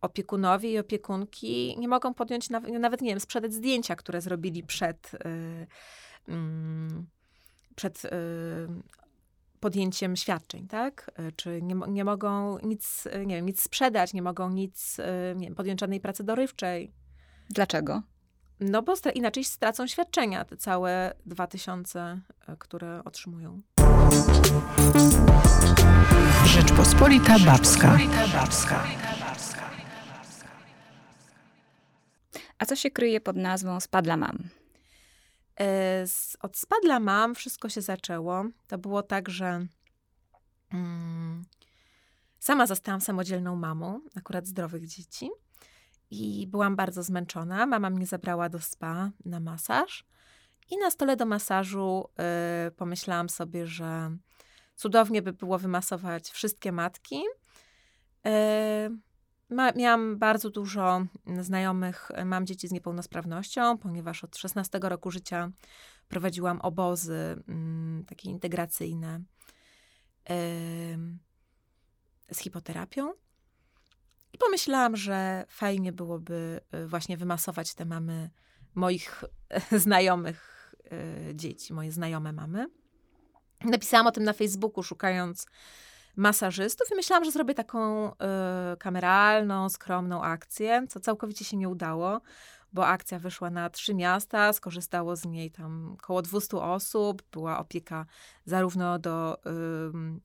opiekunowie 0.00 0.72
i 0.72 0.78
opiekunki 0.78 1.76
nie 1.78 1.88
mogą 1.88 2.14
podjąć 2.14 2.50
nawet, 2.50 3.00
nie 3.02 3.10
wiem, 3.10 3.20
sprzedać 3.20 3.52
zdjęcia, 3.54 3.96
które 3.96 4.20
zrobili 4.20 4.62
przed, 4.62 5.14
y, 5.14 5.66
mm, 6.28 7.06
przed 7.76 8.02
podjęciem 9.64 10.16
świadczeń, 10.16 10.68
tak? 10.68 11.10
Czy 11.36 11.62
nie, 11.62 11.74
nie 11.88 12.04
mogą 12.04 12.58
nic, 12.58 13.08
nie 13.26 13.36
wiem, 13.36 13.46
nic 13.46 13.62
sprzedać, 13.62 14.12
nie 14.12 14.22
mogą 14.22 14.50
nic, 14.50 14.96
nie 15.36 15.46
wiem, 15.46 15.54
podjąć 15.54 15.80
żadnej 15.80 16.00
pracy 16.00 16.24
dorywczej. 16.24 16.92
Dlaczego? 17.50 18.02
No 18.60 18.82
bo 18.82 18.94
inaczej 19.14 19.44
stracą 19.44 19.86
świadczenia, 19.86 20.44
te 20.44 20.56
całe 20.56 21.14
2000, 21.26 22.20
e, 22.48 22.56
które 22.58 23.04
otrzymują. 23.04 23.62
Rzeczpospolita 26.46 27.38
Babska. 27.38 27.98
A 32.58 32.66
co 32.66 32.76
się 32.76 32.90
kryje 32.90 33.20
pod 33.20 33.36
nazwą 33.36 33.80
Spadla 33.80 34.16
Mam? 34.16 34.38
E, 35.60 36.04
od 36.40 36.56
Spadla 36.56 37.00
Mam 37.00 37.34
wszystko 37.34 37.68
się 37.68 37.80
zaczęło. 37.80 38.44
To 38.66 38.78
było 38.78 39.02
tak, 39.02 39.28
że 39.28 39.66
mm, 40.72 41.44
sama 42.38 42.66
zostałam 42.66 43.00
samodzielną 43.00 43.56
mamą, 43.56 44.00
akurat 44.16 44.46
zdrowych 44.46 44.86
dzieci 44.86 45.30
i 46.10 46.46
byłam 46.46 46.76
bardzo 46.76 47.02
zmęczona. 47.02 47.66
Mama 47.66 47.90
mnie 47.90 48.06
zabrała 48.06 48.48
do 48.48 48.60
spa 48.60 49.10
na 49.24 49.40
masaż. 49.40 50.04
I 50.70 50.78
na 50.78 50.90
stole 50.90 51.16
do 51.16 51.26
masażu 51.26 52.08
y, 52.68 52.70
pomyślałam 52.70 53.28
sobie, 53.28 53.66
że 53.66 54.16
cudownie 54.76 55.22
by 55.22 55.32
było 55.32 55.58
wymasować 55.58 56.30
wszystkie 56.30 56.72
matki. 56.72 57.22
Y, 58.26 58.30
ma, 59.50 59.72
miałam 59.72 60.18
bardzo 60.18 60.50
dużo 60.50 61.06
znajomych, 61.40 62.10
mam 62.24 62.46
dzieci 62.46 62.68
z 62.68 62.72
niepełnosprawnością, 62.72 63.78
ponieważ 63.78 64.24
od 64.24 64.36
16 64.36 64.78
roku 64.82 65.10
życia 65.10 65.50
prowadziłam 66.08 66.60
obozy 66.60 67.42
y, 68.02 68.04
takie 68.06 68.30
integracyjne 68.30 69.20
z 72.32 72.38
hipoterapią. 72.38 73.12
I 74.34 74.38
pomyślałam, 74.38 74.96
że 74.96 75.44
fajnie 75.48 75.92
byłoby 75.92 76.60
y, 76.74 76.86
właśnie 76.86 77.16
wymasować 77.16 77.74
te 77.74 77.84
mamy 77.84 78.30
moich 78.74 79.24
znajomych 79.84 80.74
y, 81.30 81.34
dzieci, 81.34 81.72
moje 81.72 81.92
znajome 81.92 82.32
mamy. 82.32 82.66
Napisałam 83.64 84.06
o 84.06 84.12
tym 84.12 84.24
na 84.24 84.32
Facebooku, 84.32 84.82
szukając 84.82 85.46
masażystów 86.16 86.88
i 86.92 86.94
myślałam, 86.94 87.24
że 87.24 87.30
zrobię 87.30 87.54
taką 87.54 88.12
y, 88.12 88.14
kameralną, 88.78 89.68
skromną 89.68 90.22
akcję, 90.22 90.86
co 90.88 91.00
całkowicie 91.00 91.44
się 91.44 91.56
nie 91.56 91.68
udało, 91.68 92.20
bo 92.72 92.86
akcja 92.86 93.18
wyszła 93.18 93.50
na 93.50 93.70
trzy 93.70 93.94
miasta, 93.94 94.52
skorzystało 94.52 95.16
z 95.16 95.24
niej 95.24 95.50
tam 95.50 95.96
około 96.02 96.22
200 96.22 96.56
osób, 96.56 97.22
była 97.32 97.58
opieka 97.58 98.06
zarówno 98.44 98.98
do 98.98 99.38
y, 99.38 99.40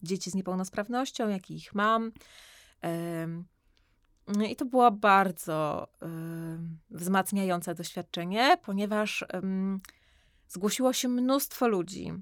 dzieci 0.03 0.31
z 0.31 0.35
niepełnosprawnością, 0.35 1.27
jak 1.29 1.51
i 1.51 1.55
ich 1.55 1.75
mam. 1.75 2.11
Y, 2.85 4.47
I 4.47 4.55
to 4.55 4.65
było 4.65 4.91
bardzo 4.91 5.87
wzmacniające 6.89 7.75
doświadczenie, 7.75 8.57
ponieważ 8.63 9.25
zgłosiło 10.47 10.93
się 10.93 11.07
mnóstwo 11.07 11.67
ludzi. 11.67 12.13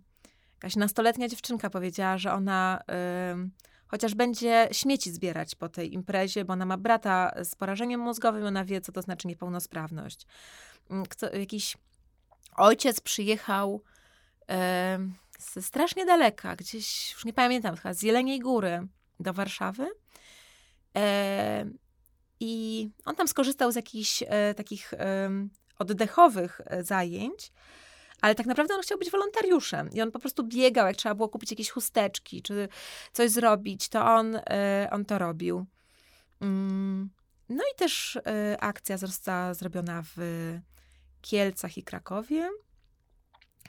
Jakaś 0.58 0.76
nastoletnia 0.76 1.28
dziewczynka 1.28 1.70
powiedziała, 1.70 2.18
że 2.18 2.34
ona 2.34 2.82
y, 2.82 3.50
chociaż 3.88 4.16
będzie 4.16 4.70
śmieci 4.72 5.12
zbierać 5.12 5.56
po 5.56 5.70
tej 5.70 5.94
imprezie, 5.94 6.46
bo 6.46 6.54
ona 6.54 6.66
ma 6.66 6.78
brata 6.78 7.32
z 7.44 7.56
porażeniem 7.56 8.02
mózgowym, 8.02 8.46
ona 8.46 8.66
wie, 8.66 8.82
co 8.82 8.92
to 8.92 9.02
znaczy 9.02 9.28
niepełnosprawność. 9.28 10.28
Kto, 11.10 11.36
jakiś 11.36 11.78
ojciec 12.56 13.02
przyjechał 13.02 13.84
ze 15.40 15.62
strasznie 15.62 16.06
daleka, 16.06 16.56
gdzieś, 16.56 17.14
już 17.14 17.26
nie 17.26 17.34
pamiętam, 17.34 17.76
chyba 17.76 17.94
z 17.94 18.02
Jeleniej 18.02 18.40
Góry 18.40 18.88
do 19.20 19.34
Warszawy. 19.34 19.88
I 22.40 22.90
on 23.06 23.16
tam 23.16 23.28
skorzystał 23.28 23.72
z 23.72 23.76
jakichś 23.76 24.24
e, 24.28 24.54
takich 24.54 24.94
oddechowych 25.80 26.62
e, 26.66 26.84
zajęć, 26.84 27.52
ale 28.22 28.36
tak 28.36 28.46
naprawdę 28.46 28.76
on 28.76 28.82
chciał 28.82 28.98
być 28.98 29.12
wolontariuszem 29.12 29.90
i 29.92 30.02
on 30.02 30.12
po 30.12 30.20
prostu 30.20 30.44
biegał, 30.44 30.88
jak 30.88 30.96
trzeba 30.96 31.16
było 31.16 31.30
kupić 31.30 31.52
jakieś 31.52 31.70
chusteczki 31.70 32.42
czy 32.42 32.68
coś 33.14 33.32
zrobić, 33.32 33.90
to 33.90 34.06
on, 34.06 34.36
e, 34.36 34.88
on 34.92 35.06
to 35.06 35.18
robił. 35.18 35.66
Mm. 36.42 37.10
No 37.50 37.64
i 37.74 37.78
też 37.78 38.16
e, 38.16 38.58
akcja 38.60 38.98
została 38.98 39.54
zrobiona 39.54 40.04
w 40.16 40.18
Kielcach 41.22 41.78
i 41.78 41.84
Krakowie. 41.84 42.50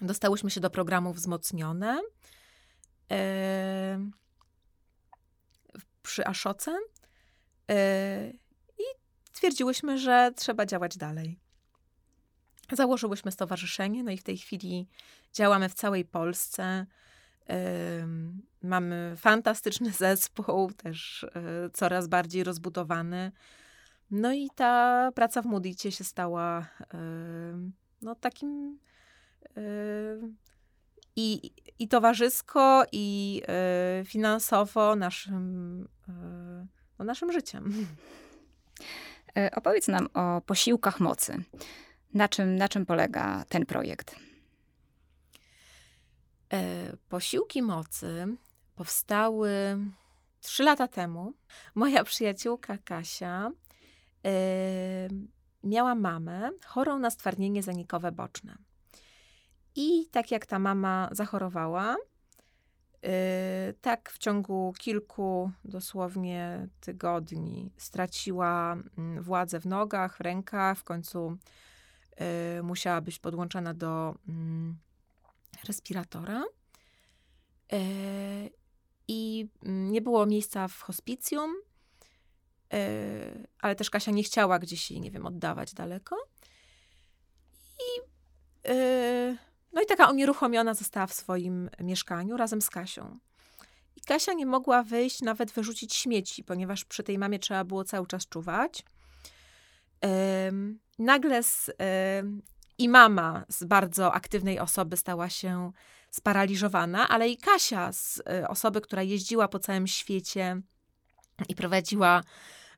Dostałyśmy 0.01 0.51
się 0.51 0.61
do 0.61 0.71
programu 0.71 1.13
Wzmocnione 1.13 2.01
e, 3.11 4.11
przy 6.03 6.27
Aszoce 6.27 6.79
stwierdziłyśmy, 9.33 9.99
że 9.99 10.33
trzeba 10.37 10.67
działać 10.67 10.97
dalej. 10.97 11.39
Założyłyśmy 12.77 13.33
stowarzyszenie, 13.33 14.05
no 14.05 14.11
i 14.11 14.17
w 14.17 14.23
tej 14.23 14.39
chwili 14.39 14.89
działamy 15.33 15.69
w 15.69 15.75
całej 15.75 16.05
Polsce. 16.05 16.87
Mamy 18.63 19.15
fantastyczny 19.17 19.91
zespół, 20.07 20.73
też 20.73 21.25
e, 21.25 21.71
coraz 21.73 22.09
bardziej 22.09 22.45
rozbudowany. 22.45 23.33
No 24.11 24.33
i 24.33 24.49
ta 24.55 25.11
praca 25.15 25.43
w 25.43 25.47
Moody'cie 25.47 25.91
się 25.91 26.05
stała 26.05 26.67
no, 28.03 28.15
takim 28.15 28.79
i, 31.21 31.51
i 31.79 31.89
towarzysko, 31.89 32.85
i 32.93 33.43
y, 34.01 34.05
finansowo 34.05 34.97
naszym, 34.97 35.83
y, 36.09 36.13
no, 36.99 37.05
naszym 37.05 37.33
życiem. 37.33 37.87
E, 39.37 39.51
opowiedz 39.55 39.89
nam 39.89 40.09
o 40.15 40.41
posiłkach 40.41 41.01
mocy. 41.01 41.43
Na 42.15 42.29
czym, 42.29 42.57
na 42.57 42.69
czym 42.69 42.87
polega 42.87 43.45
ten 43.49 43.67
projekt? 43.67 44.17
E, 46.53 46.97
posiłki 47.09 47.63
mocy 47.63 48.27
powstały 48.75 49.51
trzy 50.41 50.63
lata 50.63 50.89
temu. 50.89 51.33
Moja 51.75 52.05
przyjaciółka 52.05 52.79
Kasia 52.79 53.51
e, 54.27 54.31
miała 55.65 55.95
mamę 55.95 56.51
chorą 56.67 56.99
na 56.99 57.11
stwardnienie 57.11 57.63
zanikowe 57.63 58.13
boczne. 58.13 58.57
I 59.75 60.07
tak 60.11 60.31
jak 60.31 60.47
ta 60.47 60.59
mama 60.59 61.09
zachorowała, 61.13 61.97
yy, 63.03 63.11
tak 63.81 64.11
w 64.11 64.19
ciągu 64.19 64.73
kilku 64.79 65.51
dosłownie 65.65 66.69
tygodni 66.81 67.71
straciła 67.77 68.77
mm, 68.99 69.23
władzę 69.23 69.61
w 69.61 69.67
nogach, 69.67 70.17
w 70.17 70.21
rękach, 70.21 70.79
w 70.79 70.85
końcu 70.85 71.37
musiała 72.63 73.01
być 73.01 73.19
podłączona 73.19 73.75
do 73.75 74.15
yy, 74.29 74.35
respiratora. 75.65 76.45
Yy, 77.73 77.79
I 79.09 79.49
mm, 79.63 79.93
nie 79.93 80.03
było 80.03 80.27
miejsca 80.27 80.69
w 80.69 80.81
hospicjum, 80.81 81.55
yy, 82.73 82.79
ale 83.59 83.77
też 83.77 83.91
Kasia 83.91 84.11
nie 84.11 84.23
chciała 84.23 84.59
gdzieś 84.59 84.91
jej, 84.91 85.01
nie 85.01 85.11
wiem, 85.11 85.27
oddawać 85.27 85.75
daleko. 85.75 86.17
I 87.79 88.09
no 89.73 89.83
i 89.83 89.87
taka 89.87 90.11
unieruchomiona 90.11 90.75
została 90.75 91.07
w 91.07 91.15
swoim 91.15 91.71
mieszkaniu 91.81 92.37
razem 92.37 92.63
z 92.63 92.71
Kasią. 92.71 93.19
I 93.97 94.01
Kasia 94.01 94.33
nie 94.33 94.47
mogła 94.47 94.83
wyjść, 94.83 95.23
nawet 95.23 95.51
wyrzucić 95.51 95.95
śmieci, 95.95 96.45
ponieważ 96.45 96.85
przy 96.85 97.03
tej 97.03 97.19
mamie 97.19 97.39
trzeba 97.39 97.65
było 97.65 97.85
cały 97.85 98.07
czas 98.07 98.29
czuwać. 98.29 98.85
Nagle 100.99 101.43
z, 101.43 101.71
mama 102.89 103.45
z 103.49 103.65
bardzo 103.65 104.13
aktywnej 104.13 104.59
osoby 104.59 104.97
stała 104.97 105.29
się 105.29 105.73
sparaliżowana, 106.11 107.09
ale 107.09 107.29
i 107.29 107.37
Kasia 107.37 107.93
z 107.93 108.19
y, 108.19 108.49
osoby, 108.49 108.81
która 108.81 109.03
jeździła 109.03 109.49
po 109.49 109.59
całym 109.59 109.87
świecie 109.87 110.61
i 111.49 111.55
prowadziła 111.55 112.23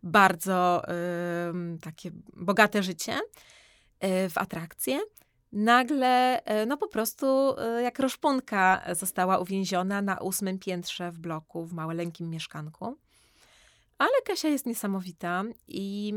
bardzo 0.03 0.83
takie 1.83 2.11
bogate 2.37 2.83
życie 2.83 3.21
y, 4.05 4.31
w 4.31 4.39
atrakcje, 4.39 5.01
nagle, 5.53 6.45
e, 6.45 6.67
no 6.67 6.77
po 6.77 6.89
prostu 6.89 7.27
e, 7.59 7.83
jak 7.83 7.99
roszpunka 7.99 8.83
została 8.95 9.39
uwięziona 9.39 10.03
na 10.03 10.19
ósmym 10.19 10.59
piętrze 10.59 11.13
w 11.13 11.19
bloku, 11.19 11.65
w 11.65 11.73
maleńkim 11.73 12.31
mieszkanku. 12.31 12.97
Ale 13.99 14.23
Kasia 14.25 14.49
jest 14.49 14.67
niesamowita 14.67 15.45
i 15.69 16.15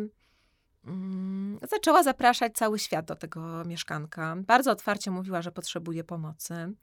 zaczęła 1.70 2.04
zapraszać 2.04 2.54
cały 2.54 2.80
świat 2.80 3.06
do 3.06 3.16
tego 3.16 3.66
mieszkanka. 3.66 4.36
Bardzo 4.38 4.72
otwarcie 4.72 5.12
mówiła, 5.12 5.42
że 5.42 5.52
potrzebuje 5.52 6.04
pomocy. 6.04 6.74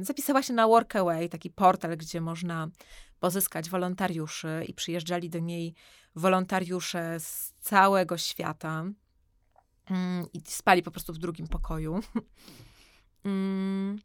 Zapisała 0.00 0.42
się 0.42 0.52
na 0.52 0.68
Workaway, 0.68 1.28
taki 1.28 1.50
portal, 1.50 1.96
gdzie 1.96 2.20
można 2.20 2.68
pozyskać 3.20 3.70
wolontariuszy, 3.70 4.64
i 4.68 4.74
przyjeżdżali 4.74 5.30
do 5.30 5.38
niej 5.38 5.74
wolontariusze 6.14 7.20
z 7.20 7.52
całego 7.60 8.18
świata. 8.18 8.84
Mm, 9.90 10.26
i 10.32 10.40
spali 10.46 10.82
po 10.82 10.90
prostu 10.90 11.12
w 11.12 11.18
drugim 11.18 11.48
pokoju. 11.48 12.00
Mm. 13.24 13.98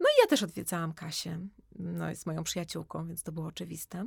No 0.00 0.08
i 0.08 0.20
ja 0.20 0.26
też 0.26 0.42
odwiedzałam 0.42 0.92
Kasię. 0.92 1.38
No, 1.78 2.08
jest 2.08 2.26
moją 2.26 2.44
przyjaciółką, 2.44 3.06
więc 3.06 3.22
to 3.22 3.32
było 3.32 3.46
oczywiste. 3.46 4.06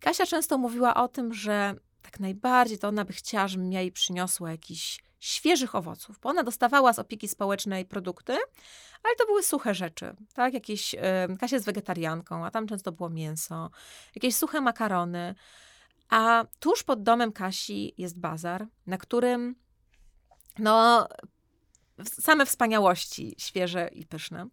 Kasia 0.00 0.26
często 0.26 0.58
mówiła 0.58 0.94
o 0.94 1.08
tym, 1.08 1.34
że 1.34 1.74
tak 2.02 2.20
najbardziej 2.20 2.78
to 2.78 2.88
ona 2.88 3.04
by 3.04 3.12
chciała, 3.12 3.48
żebym 3.48 3.72
jej 3.72 3.92
przyniosła 3.92 4.50
jakiś 4.50 5.00
świeżych 5.20 5.74
owoców, 5.74 6.18
bo 6.18 6.28
ona 6.28 6.42
dostawała 6.42 6.92
z 6.92 6.98
opieki 6.98 7.28
społecznej 7.28 7.84
produkty, 7.84 8.32
ale 9.02 9.16
to 9.18 9.26
były 9.26 9.42
suche 9.42 9.74
rzeczy, 9.74 10.16
tak? 10.34 10.54
Jakieś, 10.54 10.94
yy, 10.94 11.36
Kasia 11.40 11.56
jest 11.56 11.66
wegetarianką, 11.66 12.44
a 12.44 12.50
tam 12.50 12.66
często 12.66 12.92
było 12.92 13.10
mięso, 13.10 13.70
jakieś 14.14 14.36
suche 14.36 14.60
makarony, 14.60 15.34
a 16.10 16.44
tuż 16.60 16.82
pod 16.82 17.02
domem 17.02 17.32
Kasi 17.32 17.94
jest 17.98 18.18
bazar, 18.18 18.66
na 18.86 18.98
którym 18.98 19.54
no 20.58 21.08
same 22.04 22.46
wspaniałości, 22.46 23.34
świeże 23.38 23.88
i 23.88 24.06
pyszne. 24.06 24.46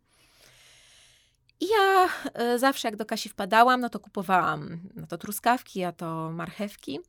I 1.59 1.67
ja 1.67 2.09
e, 2.33 2.59
zawsze 2.59 2.87
jak 2.87 2.95
do 2.95 3.05
Kasi 3.05 3.29
wpadałam, 3.29 3.81
no 3.81 3.89
to 3.89 3.99
kupowałam 3.99 4.79
no 4.95 5.07
to 5.07 5.17
truskawki, 5.17 5.83
a 5.83 5.91
to 5.91 6.31
marchewki. 6.31 6.99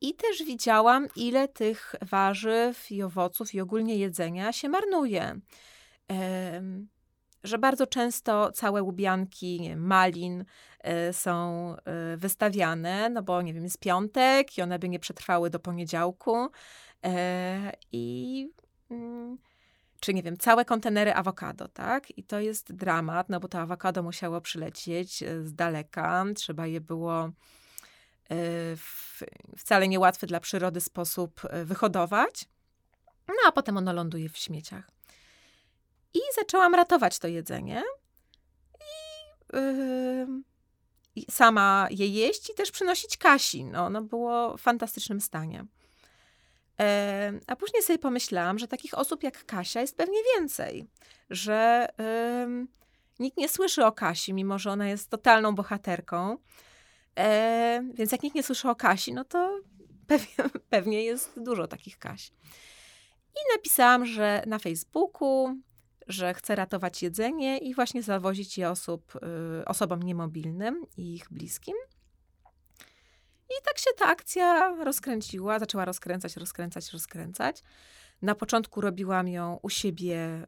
I 0.00 0.14
też 0.14 0.44
widziałam, 0.44 1.06
ile 1.16 1.48
tych 1.48 1.94
warzyw 2.02 2.90
i 2.90 3.02
owoców 3.02 3.54
i 3.54 3.60
ogólnie 3.60 3.96
jedzenia 3.96 4.52
się 4.52 4.68
marnuje 4.68 5.40
że 7.46 7.58
bardzo 7.58 7.86
często 7.86 8.52
całe 8.52 8.82
łubianki 8.82 9.58
wiem, 9.60 9.86
malin 9.86 10.44
y, 11.10 11.12
są 11.12 11.74
y, 12.14 12.16
wystawiane, 12.16 13.10
no 13.10 13.22
bo 13.22 13.42
nie 13.42 13.54
wiem, 13.54 13.64
jest 13.64 13.80
piątek 13.80 14.58
i 14.58 14.62
one 14.62 14.78
by 14.78 14.88
nie 14.88 14.98
przetrwały 14.98 15.50
do 15.50 15.58
poniedziałku. 15.58 16.44
Y, 16.44 16.48
I 17.92 18.48
mm, 18.90 19.38
czy 20.00 20.14
nie 20.14 20.22
wiem, 20.22 20.36
całe 20.36 20.64
kontenery 20.64 21.14
awokado, 21.14 21.68
tak? 21.68 22.18
I 22.18 22.24
to 22.24 22.40
jest 22.40 22.72
dramat, 22.72 23.28
no 23.28 23.40
bo 23.40 23.48
to 23.48 23.58
awokado 23.58 24.02
musiało 24.02 24.40
przylecieć 24.40 25.24
z 25.42 25.54
daleka, 25.54 26.24
trzeba 26.34 26.66
je 26.66 26.80
było 26.80 27.30
w 28.76 29.22
wcale 29.58 29.88
niełatwy 29.88 30.26
dla 30.26 30.40
przyrody 30.40 30.80
sposób 30.80 31.40
wyhodować. 31.64 32.44
No 33.28 33.34
a 33.46 33.52
potem 33.52 33.76
ono 33.76 33.92
ląduje 33.92 34.28
w 34.28 34.38
śmieciach. 34.38 34.90
I 36.14 36.18
zaczęłam 36.34 36.74
ratować 36.74 37.18
to 37.18 37.28
jedzenie. 37.28 37.82
I, 38.80 39.56
yy, 39.56 41.26
sama 41.30 41.88
je 41.90 42.06
jeść 42.06 42.50
i 42.50 42.54
też 42.54 42.70
przynosić 42.70 43.16
Kasi. 43.16 43.64
No, 43.64 43.84
ono 43.86 44.02
było 44.02 44.56
w 44.56 44.60
fantastycznym 44.60 45.20
stanie. 45.20 45.64
A 47.46 47.56
później 47.56 47.82
sobie 47.82 47.98
pomyślałam, 47.98 48.58
że 48.58 48.68
takich 48.68 48.98
osób 48.98 49.22
jak 49.22 49.44
Kasia 49.46 49.80
jest 49.80 49.96
pewnie 49.96 50.18
więcej. 50.36 50.86
Że 51.30 51.88
yy, 51.98 52.66
nikt 53.18 53.36
nie 53.36 53.48
słyszy 53.48 53.84
o 53.84 53.92
Kasi, 53.92 54.34
mimo 54.34 54.58
że 54.58 54.70
ona 54.70 54.88
jest 54.88 55.10
totalną 55.10 55.54
bohaterką. 55.54 56.38
E, 57.18 57.82
więc 57.94 58.12
jak 58.12 58.22
nikt 58.22 58.36
nie 58.36 58.42
słyszy 58.42 58.68
o 58.68 58.76
Kasi, 58.76 59.14
no 59.14 59.24
to 59.24 59.60
pewnie, 60.06 60.50
pewnie 60.70 61.04
jest 61.04 61.32
dużo 61.36 61.66
takich 61.66 61.98
Kaś. 61.98 62.30
I 63.34 63.56
napisałam, 63.56 64.06
że 64.06 64.42
na 64.46 64.58
Facebooku 64.58 65.56
że 66.08 66.34
chce 66.34 66.54
ratować 66.54 67.02
jedzenie 67.02 67.58
i 67.58 67.74
właśnie 67.74 68.02
zawozić 68.02 68.58
je 68.58 68.70
osób, 68.70 69.16
y, 69.60 69.64
osobom 69.64 70.02
niemobilnym 70.02 70.86
i 70.96 71.14
ich 71.14 71.26
bliskim. 71.30 71.74
I 73.48 73.64
tak 73.64 73.78
się 73.78 73.90
ta 73.98 74.06
akcja 74.06 74.76
rozkręciła, 74.84 75.58
zaczęła 75.58 75.84
rozkręcać, 75.84 76.36
rozkręcać, 76.36 76.92
rozkręcać. 76.92 77.62
Na 78.22 78.34
początku 78.34 78.80
robiłam 78.80 79.28
ją 79.28 79.58
u 79.62 79.70
siebie 79.70 80.42
y, 80.42 80.46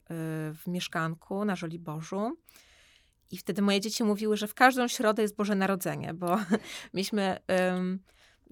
w 0.54 0.62
mieszkanku 0.66 1.44
na 1.44 1.56
Żoliborzu. 1.56 2.36
I 3.30 3.38
wtedy 3.38 3.62
moje 3.62 3.80
dzieci 3.80 4.04
mówiły, 4.04 4.36
że 4.36 4.46
w 4.48 4.54
każdą 4.54 4.88
środę 4.88 5.22
jest 5.22 5.36
Boże 5.36 5.54
Narodzenie, 5.54 6.14
bo 6.14 6.38
mieliśmy 6.94 7.38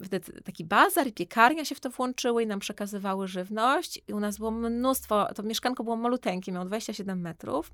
wtedy 0.05 0.43
taki 0.43 0.65
bazar 0.65 1.07
i 1.07 1.13
piekarnia 1.13 1.65
się 1.65 1.75
w 1.75 1.81
to 1.81 1.91
włączyły 1.91 2.43
i 2.43 2.47
nam 2.47 2.61
przekazywały 2.61 3.29
żywność. 3.29 4.03
I 4.09 4.13
u 4.13 4.21
nas 4.21 4.39
było 4.39 4.51
mnóstwo, 4.51 5.35
to 5.35 5.43
mieszkanko 5.43 5.85
było 5.85 5.97
maluteńkie, 5.97 6.53
miało 6.53 6.65
27 6.65 7.21
metrów, 7.21 7.73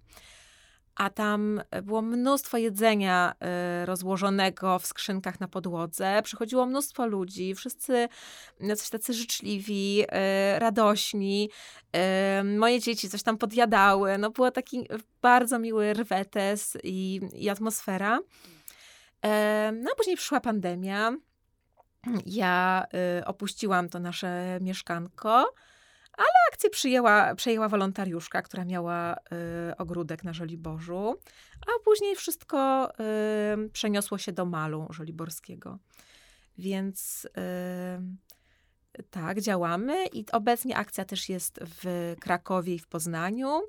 a 0.94 1.10
tam 1.10 1.62
było 1.82 2.02
mnóstwo 2.02 2.58
jedzenia 2.58 3.34
y, 3.82 3.86
rozłożonego 3.86 4.78
w 4.78 4.86
skrzynkach 4.86 5.40
na 5.40 5.48
podłodze. 5.48 6.20
Przychodziło 6.24 6.66
mnóstwo 6.66 7.06
ludzi, 7.06 7.54
wszyscy 7.54 8.08
no, 8.60 8.76
coś 8.76 8.90
tacy 8.90 9.12
życzliwi, 9.12 10.02
y, 10.02 10.58
radośni. 10.58 11.50
Moje 12.58 12.80
dzieci 12.80 13.08
coś 13.08 13.22
tam 13.22 13.38
podjadały. 13.38 14.18
No, 14.18 14.30
było 14.30 14.50
taki 14.50 14.88
bardzo 15.22 15.58
miły 15.58 15.92
rwetes 15.92 16.78
i, 16.82 17.20
i 17.34 17.48
atmosfera. 17.48 18.18
No, 19.72 19.90
a 19.92 19.96
później 19.96 20.16
przyszła 20.16 20.40
pandemia. 20.40 21.12
ja 22.26 22.86
opuściłam 23.26 23.88
to 23.88 24.00
nasze 24.00 24.58
mieszkanko, 24.60 25.52
ale 26.16 26.28
akcję 26.52 26.70
przyjęła, 26.70 27.34
przejęła 27.34 27.68
wolontariuszka, 27.68 28.42
która 28.42 28.64
miała 28.64 29.16
y, 29.16 29.76
ogródek 29.76 30.24
na 30.24 30.32
Żoliborzu, 30.32 31.16
a 31.66 31.84
później 31.84 32.16
wszystko 32.16 32.90
y, 33.64 33.68
przeniosło 33.68 34.18
się 34.18 34.32
do 34.32 34.44
Malu 34.44 34.86
Żoliborskiego. 34.90 35.78
Więc 36.58 37.24
y, 37.24 39.02
tak, 39.10 39.40
działamy 39.40 40.06
i 40.06 40.24
obecnie 40.32 40.76
akcja 40.76 41.04
też 41.04 41.28
jest 41.28 41.60
w 41.62 42.14
Krakowie 42.20 42.74
i 42.74 42.78
w 42.78 42.86
Poznaniu 42.86 43.62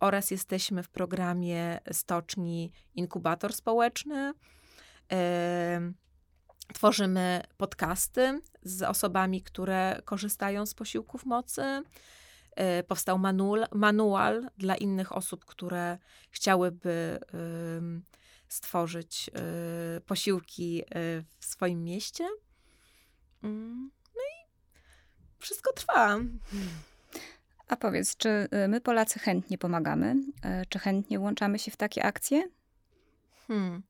oraz 0.00 0.30
jesteśmy 0.30 0.82
w 0.82 0.88
programie 0.88 1.78
Stoczni 1.92 2.72
Inkubator 2.94 3.52
Społeczny. 3.52 4.32
Tworzymy 6.74 7.42
podcasty 7.56 8.40
z 8.62 8.82
osobami, 8.82 9.42
które 9.42 10.00
korzystają 10.04 10.66
z 10.66 10.74
posiłków 10.74 11.26
mocy. 11.26 11.82
E, 12.56 12.82
powstał 12.82 13.18
manual, 13.18 13.66
manual 13.72 14.50
dla 14.58 14.76
innych 14.76 15.12
osób, 15.12 15.44
które 15.44 15.98
chciałyby 16.30 17.18
stworzyć 18.48 19.30
e, 19.34 20.00
posiłki 20.00 20.82
e, 20.82 20.86
w 21.38 21.44
swoim 21.44 21.84
mieście. 21.84 22.28
Mm, 23.42 23.90
no 24.14 24.20
i 24.20 24.48
wszystko 25.38 25.72
trwa. 25.72 26.18
A 27.68 27.76
powiedz, 27.76 28.16
czy 28.16 28.48
my 28.68 28.80
Polacy 28.80 29.18
chętnie 29.18 29.58
pomagamy? 29.58 30.16
Czy 30.68 30.78
chętnie 30.78 31.18
włączamy 31.18 31.58
się 31.58 31.70
w 31.70 31.76
takie 31.76 32.04
akcje? 32.04 32.48
Hmm. 33.46 33.82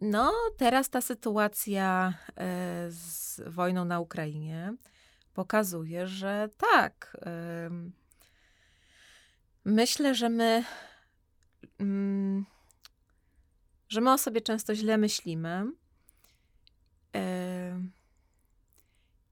No, 0.00 0.32
teraz 0.56 0.90
ta 0.90 1.00
sytuacja 1.00 2.14
e, 2.36 2.86
z 2.90 3.40
wojną 3.46 3.84
na 3.84 4.00
Ukrainie 4.00 4.74
pokazuje, 5.34 6.06
że 6.06 6.48
tak. 6.56 7.16
Myślę, 9.64 10.14
że 10.14 10.28
my, 10.28 10.64
mm, 11.78 12.46
że 13.88 14.00
my 14.00 14.12
o 14.12 14.18
sobie 14.18 14.40
często 14.40 14.74
źle 14.74 14.98
myślimy 14.98 15.66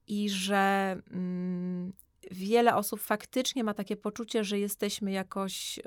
i 0.07 0.29
że 0.29 0.95
mm, 1.11 1.93
wiele 2.31 2.75
osób 2.75 3.01
faktycznie 3.01 3.63
ma 3.63 3.73
takie 3.73 3.97
poczucie, 3.97 4.43
że 4.43 4.59
jesteśmy 4.59 5.11
jakoś 5.11 5.79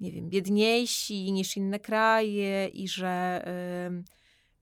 nie 0.00 0.12
wiem, 0.12 0.28
biedniejsi 0.28 1.32
niż 1.32 1.56
inne 1.56 1.80
kraje 1.80 2.68
i 2.68 2.88
że, 2.88 3.44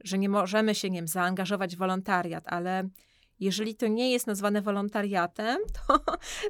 że 0.04 0.18
nie 0.18 0.28
możemy 0.28 0.74
się, 0.74 0.90
nie 0.90 0.98
wiem, 0.98 1.08
zaangażować 1.08 1.76
w 1.76 1.78
wolontariat, 1.78 2.44
ale 2.46 2.88
jeżeli 3.40 3.74
to 3.74 3.86
nie 3.86 4.12
jest 4.12 4.26
nazwane 4.26 4.62
wolontariatem, 4.62 5.58
to, 5.86 6.00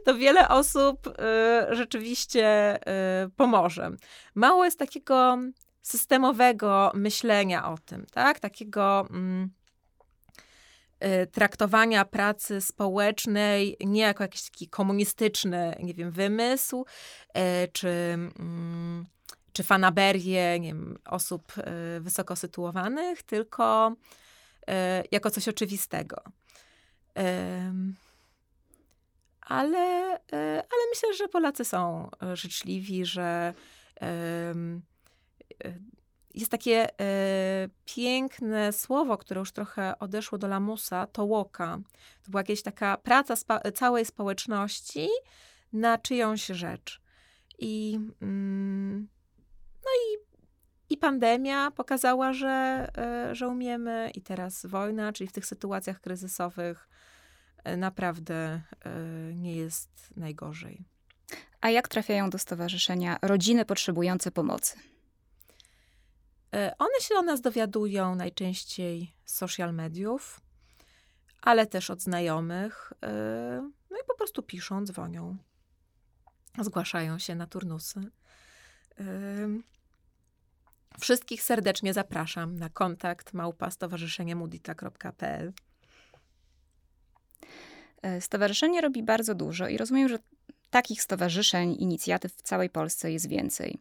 to 0.05 0.15
wiele 0.15 0.49
osób 0.49 1.07
y, 1.07 1.75
rzeczywiście 1.75 2.77
y, 3.25 3.31
pomoże. 3.31 3.91
Mało 4.35 4.65
jest 4.65 4.79
takiego 4.79 5.39
systemowego 5.83 6.93
myślenia 6.95 7.73
o 7.73 7.79
tym, 7.79 8.07
tak? 8.13 8.41
Takiego. 8.41 9.07
Mm, 9.11 9.51
traktowania 11.33 12.05
pracy 12.05 12.61
społecznej 12.61 13.77
nie 13.81 14.01
jako 14.01 14.25
jakiś 14.25 14.51
taki 14.51 14.69
komunistyczny, 14.69 15.77
nie 15.83 15.95
wiem, 15.95 16.11
wymysł, 16.11 16.85
y, 17.39 17.69
czy, 17.73 17.89
mm, 17.89 19.07
czy 19.53 19.63
fanaberię, 19.63 20.61
nie 20.61 20.69
wiem, 20.69 20.99
osób 21.05 21.53
y, 21.59 22.01
wysoko 22.01 22.37
sytuowanych, 22.37 23.23
tylko 23.23 23.95
jako 25.13 25.31
coś 25.31 25.49
oczywistego. 25.49 26.17
Ale, 29.41 30.11
ale 30.43 30.83
myślę, 30.91 31.15
że 31.19 31.29
Polacy 31.29 31.65
są 31.65 32.11
życzliwi, 32.35 33.05
że 33.05 33.55
jest 36.35 36.51
takie 36.51 37.01
e, 37.01 37.69
piękne 37.85 38.73
słowo, 38.73 39.19
które 39.19 39.39
już 39.39 39.53
trochę 39.53 39.99
odeszło 39.99 40.39
do 40.39 40.49
lamusa, 40.49 41.07
to 41.07 41.25
łoka. 41.25 41.79
To 42.25 42.31
była 42.31 42.41
jakaś 42.41 42.63
taka 42.63 42.97
praca 42.97 43.37
spa- 43.37 43.61
całej 43.75 44.05
społeczności 44.05 45.09
na 45.73 45.99
czyjąś 45.99 46.47
rzecz. 46.47 47.01
I, 47.59 48.01
mm, 48.23 49.09
no 49.85 49.91
i, 49.91 50.19
i 50.95 50.97
pandemia 50.97 51.71
pokazała, 51.71 52.33
że, 52.33 52.89
e, 52.99 53.35
że 53.35 53.49
umiemy, 53.49 54.11
i 54.15 54.23
teraz 54.23 54.67
wojna, 54.67 55.13
czyli 55.13 55.29
w 55.29 55.33
tych 55.33 55.47
sytuacjach 55.47 56.01
kryzysowych 56.01 56.89
e, 57.65 57.77
naprawdę 57.77 58.61
nie 59.35 59.57
jest 59.57 60.13
najgorzej. 60.17 60.85
A 61.61 61.71
jak 61.71 61.89
trafiają 61.89 62.31
do 62.31 62.39
stowarzyszenia 62.39 63.19
rodziny 63.23 63.65
potrzebujące 63.65 64.31
pomocy? 64.31 64.94
E, 66.55 66.75
one 66.79 67.01
się 67.01 67.15
o 67.15 67.23
nas 67.23 67.41
dowiadują 67.41 68.15
najczęściej 68.15 69.15
z 69.25 69.35
social 69.35 69.75
mediów, 69.75 70.41
ale 71.43 71.67
też 71.67 71.91
od 71.91 72.03
znajomych. 72.03 72.93
E, 73.03 73.71
no 73.91 73.97
i 73.97 74.07
po 74.07 74.15
prostu 74.15 74.43
piszą, 74.43 74.85
dzwonią, 74.85 75.37
zgłaszają 76.61 77.19
się 77.19 77.35
na 77.35 77.47
turnusy. 77.47 78.01
E, 79.01 79.05
wszystkich 81.01 81.43
serdecznie 81.43 81.95
zapraszam 81.95 82.57
na 82.57 82.69
kontakt 82.69 83.33
małpa 83.33 83.71
stowarzyszeniemudita.pl. 83.71 85.53
Stowarzyszenie 88.21 88.81
robi 88.81 89.03
bardzo 89.03 89.35
dużo 89.35 89.69
i 89.69 89.79
rozumiem, 89.79 90.09
że 90.09 90.19
takich 90.75 91.03
stowarzyszeń, 91.03 91.77
inicjatyw 91.79 92.33
w 92.33 92.43
całej 92.43 92.71
Polsce 92.71 93.13
jest 93.13 93.29
więcej. 93.29 93.79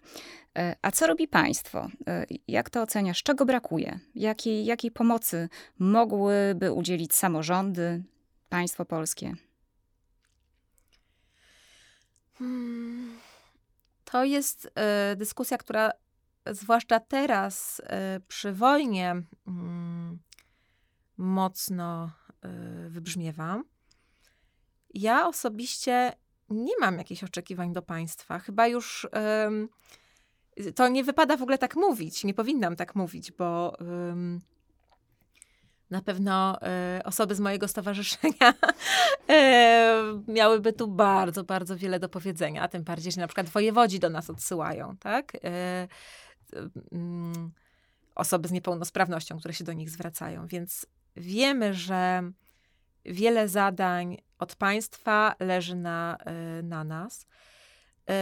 E, 0.57 0.75
a 0.81 0.91
co 0.91 1.07
robi 1.07 1.27
państwo? 1.27 1.87
E, 2.07 2.25
jak 2.47 2.69
to 2.69 2.81
oceniasz? 2.81 3.23
Czego 3.23 3.45
brakuje? 3.45 3.99
Jakiej, 4.15 4.65
jakiej 4.65 4.91
pomocy 4.91 5.49
mogłyby 5.79 6.71
udzielić 6.71 7.13
samorządy, 7.15 8.03
państwo 8.49 8.85
polskie? 8.85 9.33
Hmm. 12.33 13.19
To 14.05 14.23
jest 14.23 14.65
y, 14.65 15.15
dyskusja, 15.15 15.57
która 15.57 15.91
zwłaszcza 16.45 16.99
teraz 16.99 17.81
przy 18.27 18.53
wojnie 18.53 19.15
y, 19.15 19.21
mocno 21.17 22.11
wybrzmiewa. 22.89 23.61
Ja 24.93 25.27
osobiście 25.27 26.13
nie 26.53 26.77
mam 26.79 26.97
jakichś 26.97 27.23
oczekiwań 27.23 27.73
do 27.73 27.81
państwa. 27.81 28.39
Chyba 28.39 28.67
już 28.67 29.07
um, 29.43 29.69
to 30.75 30.87
nie 30.87 31.03
wypada 31.03 31.37
w 31.37 31.41
ogóle 31.41 31.57
tak 31.57 31.75
mówić. 31.75 32.23
Nie 32.23 32.33
powinnam 32.33 32.75
tak 32.75 32.95
mówić, 32.95 33.31
bo 33.31 33.77
um, 33.79 34.41
na 35.89 36.01
pewno 36.01 36.61
e, 36.61 37.01
osoby 37.05 37.35
z 37.35 37.39
mojego 37.39 37.67
stowarzyszenia 37.67 38.53
e, 39.29 40.03
miałyby 40.27 40.73
tu 40.73 40.87
bardzo, 40.87 41.43
bardzo 41.43 41.77
wiele 41.77 41.99
do 41.99 42.09
powiedzenia. 42.09 42.67
Tym 42.67 42.83
bardziej, 42.83 43.11
że 43.11 43.21
na 43.21 43.27
przykład 43.27 43.49
wojewodzi 43.49 43.99
do 43.99 44.09
nas 44.09 44.29
odsyłają, 44.29 44.97
tak? 44.97 45.37
E, 45.43 45.87
mm, 46.91 47.51
osoby 48.15 48.47
z 48.47 48.51
niepełnosprawnością, 48.51 49.39
które 49.39 49.53
się 49.53 49.63
do 49.63 49.73
nich 49.73 49.89
zwracają. 49.89 50.47
Więc 50.47 50.85
wiemy, 51.15 51.73
że 51.73 52.31
wiele 53.05 53.49
zadań 53.49 54.17
od 54.43 54.55
państwa 54.55 55.35
leży 55.39 55.75
na, 55.75 56.17
y, 56.59 56.63
na 56.63 56.83
nas. 56.83 57.21
Y, 57.21 58.13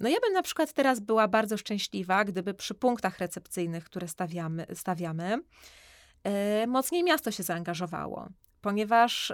no 0.00 0.08
ja 0.08 0.16
bym 0.20 0.32
na 0.32 0.42
przykład 0.42 0.72
teraz 0.72 1.00
była 1.00 1.28
bardzo 1.28 1.56
szczęśliwa, 1.56 2.24
gdyby 2.24 2.54
przy 2.54 2.74
punktach 2.74 3.18
recepcyjnych, 3.18 3.84
które 3.84 4.08
stawiamy, 4.08 4.66
stawiamy 4.74 5.38
y, 6.62 6.66
mocniej 6.66 7.04
miasto 7.04 7.30
się 7.30 7.42
zaangażowało, 7.42 8.28
ponieważ 8.60 9.32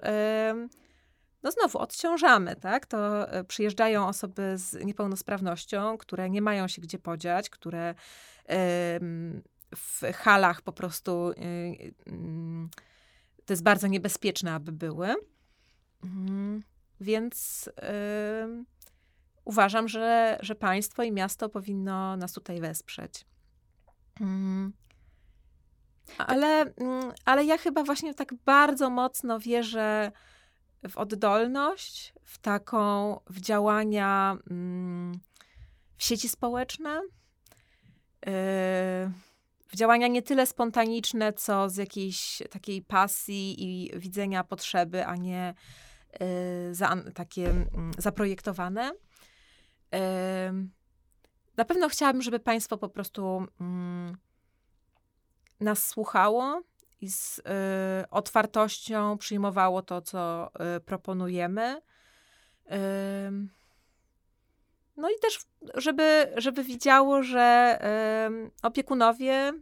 no 1.43 1.51
znowu 1.51 1.79
odciążamy, 1.79 2.57
tak? 2.57 2.87
To 2.87 3.27
przyjeżdżają 3.49 4.09
osoby 4.09 4.53
z 4.59 4.85
niepełnosprawnością, 4.85 5.99
które 5.99 6.31
nie 6.31 6.43
mają 6.43 6.69
się 6.69 6.83
gdzie 6.83 6.99
podziać, 6.99 7.51
które 7.51 7.95
w 9.77 10.03
halach 10.15 10.63
po 10.63 10.73
prostu 10.73 11.33
to 13.47 13.53
jest 13.53 13.63
bardzo 13.63 13.87
niebezpieczne, 13.87 14.53
aby 14.53 14.73
były. 14.73 15.15
Mhm. 16.05 16.63
Więc 17.01 17.71
yy, 17.83 18.65
uważam, 19.45 19.89
że, 19.89 20.39
że 20.41 20.55
państwo 20.55 21.03
i 21.03 21.13
miasto 21.13 21.49
powinno 21.49 22.17
nas 22.17 22.33
tutaj 22.33 22.61
wesprzeć. 22.61 23.25
Yy. 24.21 24.27
Ale, 26.19 26.65
yy, 26.79 27.13
ale 27.25 27.45
ja 27.45 27.59
chyba 27.59 27.85
właśnie 27.85 28.15
tak 28.15 28.35
bardzo 28.35 28.91
mocno 28.91 29.41
wierzę 29.41 30.13
w 30.89 30.97
oddolność, 30.97 32.15
w 32.23 32.39
taką, 32.39 33.21
w 33.31 33.41
działania 33.41 34.37
mm, 34.51 35.21
w 35.97 36.05
sieci 36.05 36.29
społeczne, 36.29 37.01
yy, 38.27 38.33
w 39.69 39.77
działania 39.77 40.09
nie 40.09 40.23
tyle 40.23 40.47
spontaniczne, 40.47 41.33
co 41.33 41.71
z 41.71 41.77
jakiejś 41.77 42.43
takiej 42.51 42.83
pasji 42.83 43.63
i 43.65 43.99
widzenia 43.99 44.45
potrzeby, 44.45 45.07
a 45.07 45.17
nie 45.17 45.55
za, 46.73 46.97
takie 47.15 47.49
y, 47.51 47.65
zaprojektowane. 47.99 48.91
Y, 48.91 48.97
na 51.57 51.65
pewno 51.65 51.89
chciałabym, 51.89 52.23
żeby 52.23 52.41
Państwo 52.41 52.79
po 52.79 52.89
prostu 52.89 53.47
mm, 53.61 54.17
nas 55.61 55.89
słuchało 55.89 56.63
i 57.01 57.11
z 57.11 57.39
y, 57.39 57.43
otwartością 58.11 59.19
przyjmowało 59.19 59.83
to, 59.83 60.01
co 60.01 60.51
y, 60.77 60.81
proponujemy. 60.81 61.81
No 64.97 65.11
i 65.11 65.15
też, 65.23 65.39
żeby, 65.75 66.33
żeby 66.37 66.65
widziało, 66.65 67.23
że 67.23 67.79
opiekunowie 68.63 69.53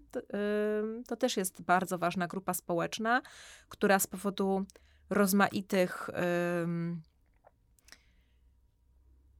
to 1.07 1.17
też 1.17 1.37
jest 1.37 1.62
bardzo 1.62 1.99
ważna 1.99 2.27
grupa 2.27 2.55
społeczna, 2.55 3.23
która 3.69 3.99
z 3.99 4.07
powodu 4.07 4.67
rozmaitych 5.11 6.11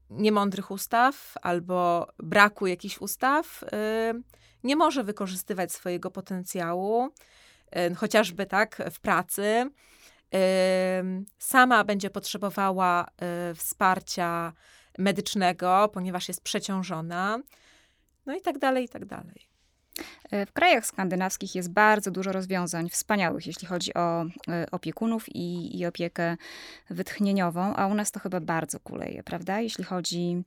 niemądrych 0.09 0.71
ustaw 0.71 1.33
albo 1.41 2.07
braku 2.19 2.67
jakichś 2.67 2.97
ustaw 2.97 3.63
nie 4.63 4.75
może 4.75 5.03
wykorzystywać 5.03 5.71
swojego 5.71 6.11
potencjału, 6.11 7.09
chociażby 7.95 8.45
tak 8.45 8.81
w 8.91 8.99
pracy. 8.99 9.69
Sama 11.37 11.83
będzie 11.83 12.09
potrzebowała 12.09 13.07
y, 13.51 13.55
wsparcia 13.55 14.53
medycznego, 14.97 15.89
ponieważ 15.93 16.27
jest 16.27 16.43
przeciążona, 16.43 17.39
no 18.25 18.35
i 18.35 18.41
tak 18.41 18.57
dalej, 18.57 18.85
i 18.85 18.89
tak 18.89 19.05
dalej. 19.05 19.52
E, 20.31 20.45
w 20.45 20.51
krajach 20.53 20.85
skandynawskich 20.85 21.55
jest 21.55 21.71
bardzo 21.71 22.11
dużo 22.11 22.31
rozwiązań 22.31 22.89
wspaniałych, 22.89 23.47
jeśli 23.47 23.67
chodzi 23.67 23.93
o 23.93 24.21
e, 24.21 24.65
opiekunów 24.71 25.35
i, 25.35 25.79
i 25.79 25.85
opiekę 25.85 26.37
wytchnieniową, 26.89 27.75
a 27.75 27.87
u 27.87 27.93
nas 27.93 28.11
to 28.11 28.19
chyba 28.19 28.39
bardzo 28.39 28.79
kuleje, 28.79 29.23
prawda? 29.23 29.59
Jeśli 29.59 29.83
chodzi 29.83 30.43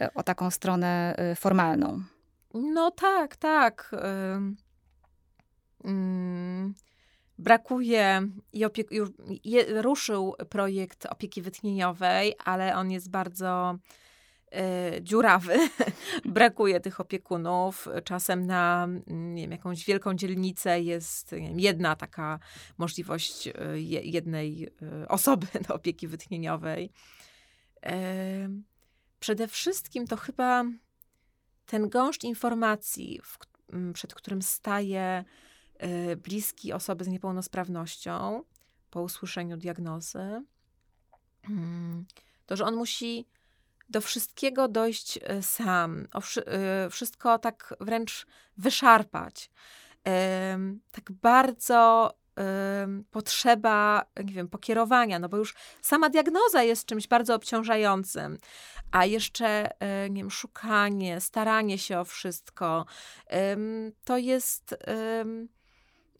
e, 0.00 0.14
o 0.14 0.22
taką 0.22 0.50
stronę 0.50 1.14
formalną. 1.36 2.02
No 2.54 2.90
tak, 2.90 3.36
tak. 3.36 3.90
Mm, 5.84 6.74
brakuje 7.38 8.28
i 9.44 9.56
ruszył 9.68 10.34
projekt 10.48 11.06
opieki 11.06 11.42
wytchnieniowej, 11.42 12.34
ale 12.44 12.76
on 12.76 12.90
jest 12.90 13.10
bardzo 13.10 13.78
dziurawy. 15.00 15.58
brakuje 16.24 16.80
tych 16.80 17.00
opiekunów. 17.00 17.88
Czasem 18.04 18.46
na 18.46 18.88
nie 19.06 19.42
wiem, 19.42 19.52
jakąś 19.52 19.84
wielką 19.84 20.14
dzielnicę 20.14 20.80
jest 20.80 21.34
wiem, 21.34 21.60
jedna 21.60 21.96
taka 21.96 22.38
możliwość 22.78 23.46
y, 23.46 23.52
jednej 24.02 24.68
y, 25.02 25.08
osoby 25.08 25.46
do 25.68 25.74
opieki 25.74 26.08
wytchnieniowej. 26.08 26.92
Przede 29.20 29.48
wszystkim 29.48 30.06
to 30.06 30.16
chyba 30.16 30.64
ten 31.66 31.88
gąszcz 31.88 32.24
informacji, 32.24 33.20
przed 33.94 34.14
którym 34.14 34.42
staje 34.42 35.24
bliski 36.16 36.72
osoby 36.72 37.04
z 37.04 37.08
niepełnosprawnością 37.08 38.42
po 38.90 39.02
usłyszeniu 39.02 39.56
diagnozy, 39.56 40.44
mm, 41.48 42.06
to 42.46 42.56
że 42.56 42.64
on 42.64 42.76
musi 42.76 43.26
do 43.90 44.00
wszystkiego 44.00 44.68
dojść 44.68 45.16
y, 45.16 45.42
sam, 45.42 46.06
y, 46.86 46.90
wszystko 46.90 47.38
tak 47.38 47.74
wręcz 47.80 48.26
wyszarpać. 48.56 49.50
Tak 50.92 51.12
bardzo 51.12 52.14
potrzeba, 53.10 54.04
nie 54.24 54.34
wiem, 54.34 54.48
pokierowania, 54.48 55.18
no 55.18 55.28
bo 55.28 55.36
już 55.36 55.54
sama 55.82 56.10
diagnoza 56.10 56.62
jest 56.62 56.86
czymś 56.86 57.08
bardzo 57.08 57.34
obciążającym, 57.34 58.38
a 58.90 59.04
jeszcze, 59.04 59.70
nie 60.10 60.22
wiem, 60.22 60.30
szukanie, 60.30 61.20
staranie 61.20 61.78
się 61.78 61.98
o 61.98 62.04
wszystko, 62.04 62.86
to 64.04 64.18
jest 64.18 64.74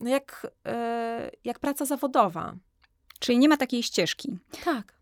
no 0.01 0.11
jak, 0.11 0.47
e, 0.67 1.31
jak 1.45 1.59
praca 1.59 1.85
zawodowa. 1.85 2.55
Czyli 3.19 3.39
nie 3.39 3.49
ma 3.49 3.57
takiej 3.57 3.83
ścieżki. 3.83 4.39
Tak. 4.65 5.00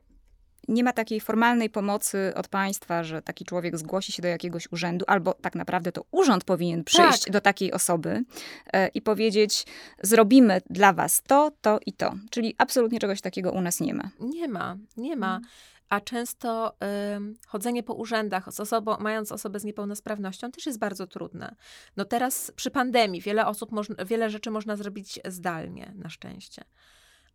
Nie 0.69 0.85
ma 0.85 0.93
takiej 0.93 1.21
formalnej 1.21 1.71
pomocy 1.71 2.33
od 2.37 2.49
państwa, 2.49 3.05
że 3.05 3.23
taki 3.23 3.45
człowiek 3.45 3.79
zgłosi 3.79 4.13
się 4.13 4.23
do 4.23 4.29
jakiegoś 4.29 4.73
urzędu, 4.73 5.05
albo 5.09 5.35
tak 5.35 5.55
naprawdę 5.55 5.93
to 5.93 6.05
urząd 6.11 6.45
powinien 6.45 6.85
przyjść 6.85 7.25
tak. 7.25 7.33
do 7.33 7.41
takiej 7.41 7.73
osoby 7.73 8.25
e, 8.73 8.89
i 8.89 9.03
powiedzieć: 9.03 9.67
Zrobimy 10.03 10.61
dla 10.71 10.93
was 10.93 11.23
to, 11.27 11.53
to 11.61 11.79
i 11.87 11.93
to. 11.93 12.15
Czyli 12.31 12.55
absolutnie 12.59 12.99
czegoś 12.99 13.21
takiego 13.21 13.53
u 13.53 13.61
nas 13.61 13.81
nie 13.81 13.95
ma. 13.95 14.11
Nie 14.21 14.49
ma, 14.49 14.77
nie 14.97 15.17
ma. 15.17 15.27
Hmm 15.27 15.49
a 15.89 16.01
często 16.01 16.73
y, 16.73 17.47
chodzenie 17.47 17.83
po 17.83 17.95
urzędach 17.95 18.53
z 18.53 18.61
osobą, 18.61 18.97
mając 19.01 19.33
osobę 19.33 19.61
z 19.61 19.65
niepełnosprawnością 19.65 20.51
też 20.51 20.67
jest 20.67 20.79
bardzo 20.79 21.07
trudne. 21.07 21.55
No 21.97 22.05
teraz 22.05 22.53
przy 22.57 22.71
pandemii 22.71 23.21
wiele 23.21 23.47
osób, 23.47 23.73
moż, 23.73 23.89
wiele 24.07 24.31
rzeczy 24.31 24.51
można 24.51 24.77
zrobić 24.77 25.21
zdalnie, 25.25 25.93
na 25.95 26.09
szczęście. 26.09 26.65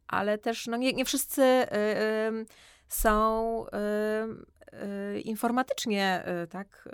Ale 0.07 0.37
też 0.37 0.67
no 0.67 0.77
nie, 0.77 0.93
nie 0.93 1.05
wszyscy 1.05 1.41
y, 1.41 1.75
y, 1.75 2.45
są 2.87 3.65
y, 3.65 5.21
informatycznie 5.21 6.23
y, 6.43 6.47
tak 6.47 6.89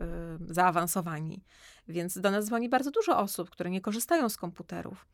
y, 0.49 0.53
zaawansowani. 0.53 1.43
Więc 1.87 2.19
do 2.19 2.31
nas 2.31 2.45
dzwoni 2.45 2.69
bardzo 2.69 2.91
dużo 2.91 3.19
osób, 3.19 3.49
które 3.49 3.69
nie 3.69 3.81
korzystają 3.81 4.29
z 4.29 4.37
komputerów. 4.37 5.07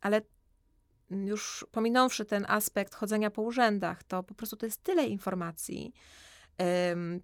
ale 0.00 0.20
już 1.10 1.66
pominąwszy 1.72 2.24
ten 2.24 2.44
aspekt 2.48 2.94
chodzenia 2.94 3.30
po 3.30 3.42
urzędach, 3.42 4.02
to 4.02 4.22
po 4.22 4.34
prostu 4.34 4.56
to 4.56 4.66
jest 4.66 4.82
tyle 4.82 5.06
informacji, 5.06 5.92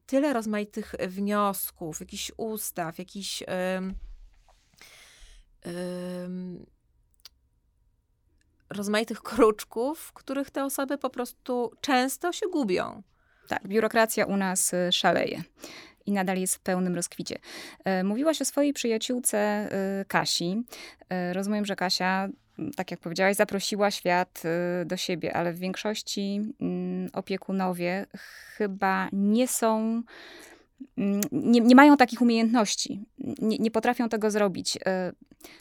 tyle 0.07 0.33
rozmaitych 0.33 0.95
wniosków, 1.09 2.01
jakichś 2.01 2.33
ustaw, 2.37 2.99
jakichś 2.99 3.43
rozmaitych 8.71 9.23
kruczków, 9.23 10.01
w 10.01 10.13
których 10.13 10.51
te 10.51 10.65
osoby 10.65 10.99
po 10.99 11.11
prostu 11.11 11.73
często 11.81 12.33
się 12.33 12.47
gubią. 12.49 13.03
Tak, 13.49 13.69
biurokracja 13.69 14.27
u 14.27 14.37
nas 14.37 14.75
y, 14.75 14.93
szaleje 14.93 15.43
i 16.07 16.13
nadal 16.13 16.39
jest 16.39 16.55
w 16.55 16.61
pełnym 16.61 16.95
rozkwicie. 16.95 17.39
E, 17.85 18.05
mówiłaś 18.05 18.43
o 18.43 18.45
swojej 18.45 18.73
przyjaciółce 18.73 19.69
y, 20.01 20.05
Kasi. 20.05 20.65
E, 21.09 21.33
rozumiem, 21.33 21.65
że 21.65 21.77
Kasia 21.77 22.29
tak 22.77 22.91
jak 22.91 23.01
powiedziałaś, 23.01 23.37
zaprosiła 23.37 23.91
świat 23.91 24.43
y, 24.83 24.85
do 24.85 24.97
siebie, 24.97 25.37
ale 25.37 25.53
w 25.53 25.59
większości 25.59 26.41
mm, 26.61 27.11
opiekunowie 27.13 28.07
chyba 28.57 29.09
nie 29.13 29.49
są, 29.49 30.03
mm, 30.99 31.21
nie, 31.33 31.61
nie 31.61 31.75
mają 31.75 31.97
takich 31.97 32.23
umiejętności, 32.23 33.05
nie, 33.19 33.59
nie, 33.59 33.71
potrafią 33.71 34.09
tego 34.09 34.31
zrobić. 34.31 34.79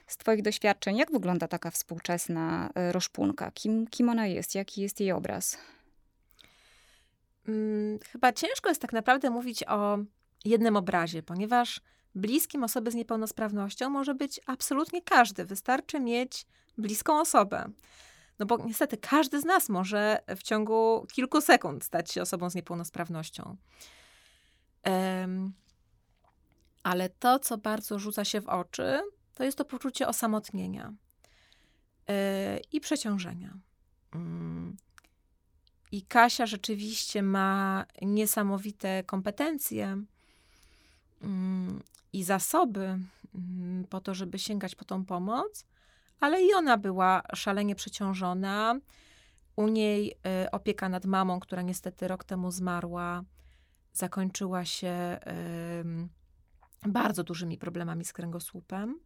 Z 0.08 0.17
Twoich 0.17 0.41
doświadczeń, 0.41 0.98
jak 0.98 1.12
wygląda 1.12 1.48
taka 1.48 1.71
współczesna 1.71 2.69
y, 2.89 2.91
roszpunka? 2.91 3.52
Kim, 3.52 3.88
kim 3.88 4.10
ona 4.10 4.28
jest? 4.28 4.56
Jaki 4.56 4.82
jest 4.82 5.00
jej 5.00 5.12
obraz? 5.12 5.58
Hmm, 7.45 8.00
chyba 8.12 8.34
ciężko 8.34 8.69
jest 8.69 8.82
tak 8.82 8.93
naprawdę 8.93 9.30
mówić 9.30 9.63
o 9.67 9.98
jednym 10.45 10.76
obrazie, 10.76 11.24
ponieważ 11.24 11.82
bliskim 12.15 12.63
osoby 12.63 12.91
z 12.91 12.95
niepełnosprawnością 12.95 13.89
może 13.89 14.15
być 14.15 14.39
absolutnie 14.45 15.02
każdy. 15.02 15.45
Wystarczy 15.45 16.00
mieć 16.00 16.45
bliską 16.78 17.19
osobę. 17.19 17.69
No 18.39 18.45
bo 18.45 18.58
niestety 18.58 18.98
każdy 18.98 19.41
z 19.41 19.45
nas 19.45 19.69
może 19.69 20.19
w 20.38 20.43
ciągu 20.43 21.06
kilku 21.13 21.41
sekund 21.41 21.84
stać 21.84 22.12
się 22.12 22.21
osobą 22.21 22.50
z 22.50 22.56
niepełnosprawnością. 22.56 23.58
Um, 24.86 25.54
ale 26.84 27.10
to, 27.10 27.39
co 27.39 27.58
bardzo 27.58 28.00
rzuca 28.00 28.26
się 28.26 28.41
w 28.41 28.48
oczy, 28.48 29.02
to 29.36 29.44
jest 29.44 29.58
to 29.58 29.66
poczucie 29.66 30.08
osamotnienia 30.08 30.94
yy, 32.08 32.16
i 32.72 32.82
przeciążenia. 32.82 33.58
Yy. 34.14 34.20
I 35.92 36.02
Kasia 36.02 36.46
rzeczywiście 36.46 37.24
ma 37.24 37.86
niesamowite 38.02 39.04
kompetencje 39.04 40.04
yy, 41.22 41.28
i 42.14 42.24
zasoby 42.24 43.00
mm, 43.36 43.86
po 43.90 44.02
to, 44.02 44.14
żeby 44.14 44.40
sięgać 44.40 44.76
po 44.76 44.86
tą 44.86 45.06
pomoc, 45.06 45.66
ale 46.20 46.42
i 46.42 46.54
ona 46.54 46.78
była 46.78 47.22
szalenie 47.34 47.76
przeciążona. 47.76 48.80
U 49.56 49.68
niej 49.68 50.12
y, 50.46 50.52
opieka 50.52 50.90
nad 50.90 51.06
mamą, 51.06 51.40
która 51.40 51.62
niestety 51.62 52.08
rok 52.08 52.24
temu 52.24 52.52
zmarła, 52.52 53.24
zakończyła 53.94 54.66
się 54.66 55.20
y, 56.86 56.90
bardzo 56.90 57.24
dużymi 57.24 57.58
problemami 57.58 58.06
z 58.06 58.14
kręgosłupem. 58.14 59.00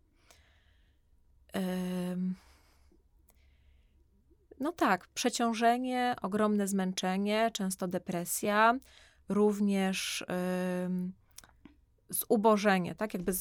No 4.59 4.71
tak, 4.71 5.07
przeciążenie, 5.07 6.15
ogromne 6.21 6.67
zmęczenie, 6.67 7.51
często 7.53 7.87
depresja, 7.87 8.79
również 9.29 10.25
zubożenie, 12.09 12.95
tak 12.95 13.13
jakby 13.13 13.33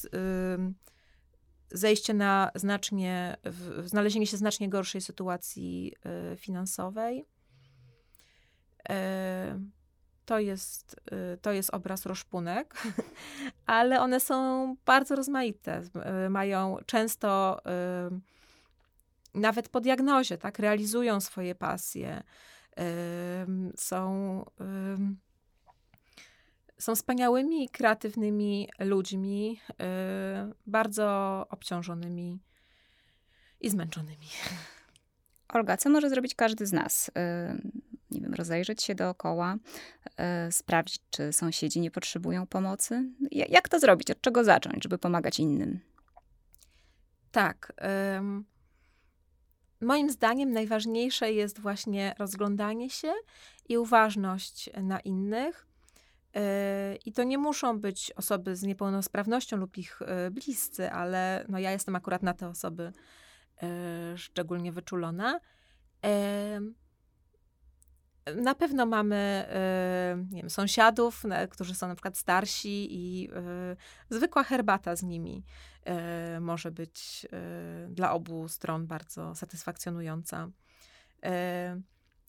zejście 1.71 2.15
na 2.15 2.51
znacznie, 2.55 3.37
znalezienie 3.85 4.27
się 4.27 4.37
znacznie 4.37 4.69
gorszej 4.69 5.01
sytuacji 5.01 5.93
y, 6.33 6.37
finansowej. 6.37 7.25
To 10.29 10.39
jest, 10.39 10.97
to 11.43 11.53
jest 11.53 11.71
obraz 11.71 12.07
roszpunek, 12.07 12.83
ale 13.67 14.01
one 14.01 14.21
są 14.21 14.77
bardzo 14.87 15.17
rozmaite. 15.17 15.83
Mają 16.31 16.77
często 16.87 17.61
nawet 19.35 19.69
po 19.69 19.81
diagnozie, 19.81 20.39
tak, 20.39 20.59
realizują 20.59 21.21
swoje 21.21 21.55
pasje. 21.55 22.23
Są 23.77 24.45
są 26.79 26.95
wspaniałymi, 26.95 27.69
kreatywnymi 27.69 28.69
ludźmi, 28.79 29.61
bardzo 30.67 31.47
obciążonymi 31.51 32.39
i 33.61 33.71
zmęczonymi. 33.71 34.27
Olga, 35.49 35.77
co 35.77 35.91
może 35.91 36.11
zrobić 36.11 36.35
każdy 36.35 36.67
z 36.67 36.73
nas? 36.73 37.11
Nie 38.11 38.21
wiem, 38.21 38.35
rozejrzeć 38.35 38.83
się 38.83 38.95
dookoła, 38.95 39.57
yy, 40.07 40.53
sprawdzić, 40.53 41.01
czy 41.11 41.33
sąsiedzi 41.33 41.81
nie 41.81 41.91
potrzebują 41.91 42.47
pomocy? 42.47 43.11
Jak 43.31 43.69
to 43.69 43.81
zrobić? 43.81 44.11
Od 44.11 44.21
czego 44.21 44.45
zacząć, 44.45 44.83
żeby 44.83 44.99
pomagać 44.99 45.39
innym? 45.39 45.81
Tak. 47.33 47.73
Moim 49.81 50.11
zdaniem 50.11 50.53
najważniejsze 50.53 51.33
jest 51.33 51.61
właśnie 51.61 52.15
rozglądanie 52.19 52.91
się 52.91 53.13
i 53.69 53.79
uważność 53.79 54.71
na 54.83 55.01
innych, 55.01 55.69
E, 56.39 56.97
I 57.05 57.13
to 57.13 57.25
nie 57.25 57.39
muszą 57.39 57.81
być 57.81 58.13
osoby 58.17 58.57
z 58.57 58.63
niepełnosprawnością 58.63 59.57
lub 59.57 59.79
ich 59.79 60.03
e, 60.03 60.31
bliscy, 60.31 60.91
ale 60.91 61.45
no 61.49 61.59
ja 61.59 61.71
jestem 61.73 61.97
akurat 61.97 62.23
na 62.23 62.35
te 62.35 62.49
osoby 62.49 62.93
szczególnie 64.17 64.73
wyczulona. 64.73 65.41
Na 68.37 68.55
pewno 68.55 68.87
mamy 68.87 69.47
nie 70.31 70.41
wiem, 70.41 70.51
sąsiadów, 70.51 71.23
którzy 71.51 71.75
są 71.75 71.89
na 71.89 71.95
przykład 71.95 72.19
starsi 72.19 72.89
i 72.91 73.31
zwykła 74.11 74.45
herbata 74.45 74.97
z 74.97 75.03
nimi 75.03 75.45
może 76.41 76.71
być 76.71 77.27
dla 77.89 78.13
obu 78.13 78.49
stron 78.49 78.87
bardzo 78.87 79.35
satysfakcjonująca. 79.35 80.49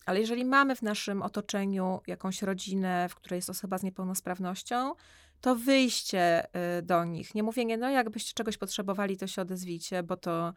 Ale 0.05 0.19
jeżeli 0.19 0.45
mamy 0.45 0.75
w 0.75 0.81
naszym 0.81 1.21
otoczeniu 1.21 2.01
jakąś 2.07 2.41
rodzinę, 2.41 3.09
w 3.09 3.15
której 3.15 3.37
jest 3.37 3.49
osoba 3.49 3.77
z 3.77 3.83
niepełnosprawnością, 3.83 4.95
to 5.41 5.55
wyjście 5.55 6.45
y, 6.77 6.81
do 6.81 7.05
nich, 7.05 7.35
nie 7.35 7.43
mówienie, 7.43 7.77
no 7.77 7.89
jakbyście 7.89 8.33
czegoś 8.33 8.57
potrzebowali, 8.57 9.17
to 9.17 9.27
się 9.27 9.41
odezwijcie, 9.41 10.03
bo 10.03 10.17
to 10.17 10.53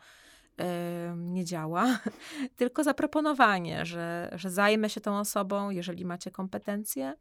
nie 1.17 1.45
działa, 1.45 1.99
tylko 2.57 2.85
zaproponowanie, 2.85 3.87
że, 3.87 4.31
że 4.33 4.51
zajmę 4.51 4.91
się 4.91 5.01
tą 5.01 5.19
osobą, 5.19 5.71
jeżeli 5.71 6.05
macie 6.05 6.31
kompetencje, 6.31 7.15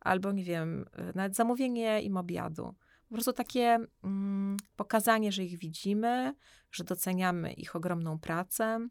albo 0.00 0.32
nie 0.32 0.44
wiem, 0.44 0.84
nawet 1.14 1.36
zamówienie 1.36 2.02
im 2.02 2.16
obiadu. 2.16 2.74
Po 3.08 3.14
prostu 3.14 3.32
takie 3.32 3.78
mm, 4.04 4.56
pokazanie, 4.76 5.32
że 5.32 5.44
ich 5.44 5.58
widzimy, 5.58 6.34
że 6.70 6.84
doceniamy 6.84 7.52
ich 7.52 7.76
ogromną 7.76 8.18
pracę. 8.18 8.88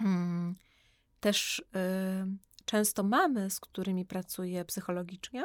Mm, 0.00 0.54
też 1.20 1.58
y, 1.58 1.64
często 2.64 3.02
mamy, 3.02 3.50
z 3.50 3.60
którymi 3.60 4.04
pracuję 4.04 4.64
psychologicznie, 4.64 5.44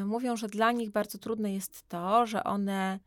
y, 0.00 0.04
mówią, 0.04 0.36
że 0.36 0.48
dla 0.48 0.72
nich 0.72 0.90
bardzo 0.90 1.18
trudne 1.18 1.54
jest 1.54 1.88
to, 1.88 2.26
że 2.26 2.44
one 2.44 3.00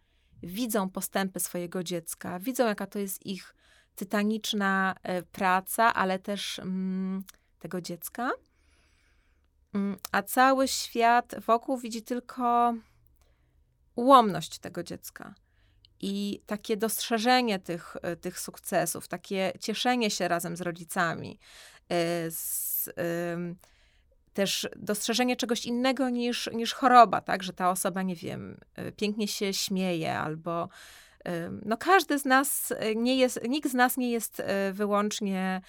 widzą 0.45 0.89
postępy 0.89 1.39
swojego 1.39 1.83
dziecka, 1.83 2.39
widzą, 2.39 2.67
jaka 2.67 2.87
to 2.87 2.99
jest 2.99 3.25
ich 3.25 3.55
tytaniczna 3.95 4.95
y, 5.19 5.23
praca, 5.23 5.93
ale 5.93 6.19
też 6.19 6.59
mm, 6.59 7.23
tego 7.59 7.81
dziecka. 7.81 8.31
Mm, 9.73 9.97
a 10.11 10.23
cały 10.23 10.67
świat 10.67 11.35
wokół 11.45 11.77
widzi 11.77 12.01
tylko 12.01 12.73
ułomność 13.95 14.59
tego 14.59 14.83
dziecka. 14.83 15.35
I 16.01 16.41
takie 16.45 16.77
dostrzeżenie 16.77 17.59
tych, 17.59 17.95
e, 18.01 18.15
tych 18.15 18.39
sukcesów, 18.39 19.07
takie 19.07 19.53
cieszenie 19.59 20.11
się 20.11 20.27
razem 20.27 20.57
z 20.57 20.61
rodzicami, 20.61 21.39
e, 21.89 22.31
z, 22.31 22.89
też 24.35 24.69
dostrzeżenie 24.75 25.35
czegoś 25.35 25.65
innego 25.65 26.09
niż, 26.09 26.49
niż 26.53 26.73
choroba, 26.73 27.21
tak, 27.21 27.43
że 27.43 27.53
ta 27.53 27.69
osoba, 27.69 28.01
nie 28.01 28.15
wiem, 28.15 28.57
e, 28.75 28.91
pięknie 28.91 29.27
się 29.27 29.53
śmieje 29.53 30.19
albo 30.19 30.69
no 31.65 31.77
każdy 31.77 32.19
z 32.19 32.25
nas 32.25 32.73
nie 32.95 33.15
jest, 33.15 33.39
nikt 33.49 33.71
z 33.71 33.73
nas 33.73 33.97
nie 33.97 34.11
jest 34.11 34.43
wyłącznie 34.73 35.61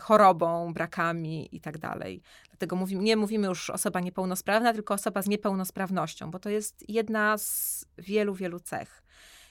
chorobą, 0.00 0.72
brakami 0.74 1.56
i 1.56 1.60
tak 1.60 1.78
dalej. 1.78 2.22
Dlatego 2.50 2.76
mówimy, 2.76 3.02
nie 3.02 3.16
mówimy 3.16 3.46
już 3.46 3.70
osoba 3.70 4.00
niepełnosprawna, 4.00 4.72
tylko 4.72 4.94
osoba 4.94 5.22
z 5.22 5.28
niepełnosprawnością, 5.28 6.30
bo 6.30 6.38
to 6.38 6.50
jest 6.50 6.84
jedna 6.88 7.38
z 7.38 7.84
wielu, 7.98 8.34
wielu 8.34 8.60
cech. 8.60 9.02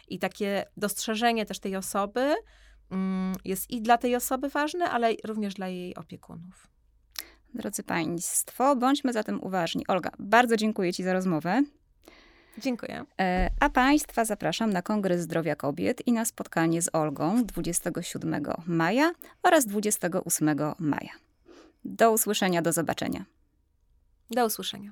I 0.07 0.19
takie 0.19 0.65
dostrzeżenie 0.77 1.45
też 1.45 1.59
tej 1.59 1.75
osoby 1.75 2.35
mm, 2.91 3.35
jest 3.45 3.71
i 3.71 3.81
dla 3.81 3.97
tej 3.97 4.15
osoby 4.15 4.49
ważne, 4.49 4.89
ale 4.89 5.13
również 5.23 5.53
dla 5.53 5.67
jej 5.67 5.95
opiekunów. 5.95 6.70
Drodzy 7.53 7.83
Państwo, 7.83 8.75
bądźmy 8.75 9.13
zatem 9.13 9.43
uważni. 9.43 9.87
Olga, 9.87 10.11
bardzo 10.19 10.57
dziękuję 10.57 10.93
Ci 10.93 11.03
za 11.03 11.13
rozmowę. 11.13 11.63
Dziękuję. 12.57 13.05
E, 13.19 13.49
a 13.59 13.69
Państwa 13.69 14.25
zapraszam 14.25 14.73
na 14.73 14.81
Kongres 14.81 15.21
Zdrowia 15.21 15.55
Kobiet 15.55 16.07
i 16.07 16.11
na 16.11 16.25
spotkanie 16.25 16.81
z 16.81 16.89
Olgą 16.95 17.45
27 17.45 18.45
maja 18.67 19.11
oraz 19.43 19.65
28 19.65 20.55
maja. 20.79 21.11
Do 21.85 22.11
usłyszenia, 22.11 22.61
do 22.61 22.73
zobaczenia. 22.73 23.25
Do 24.31 24.45
usłyszenia. 24.45 24.91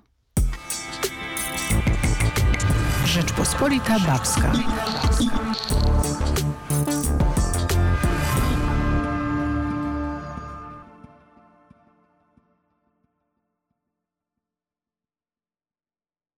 Rzeczpospolita 3.05 3.99
Babska. 3.99 4.51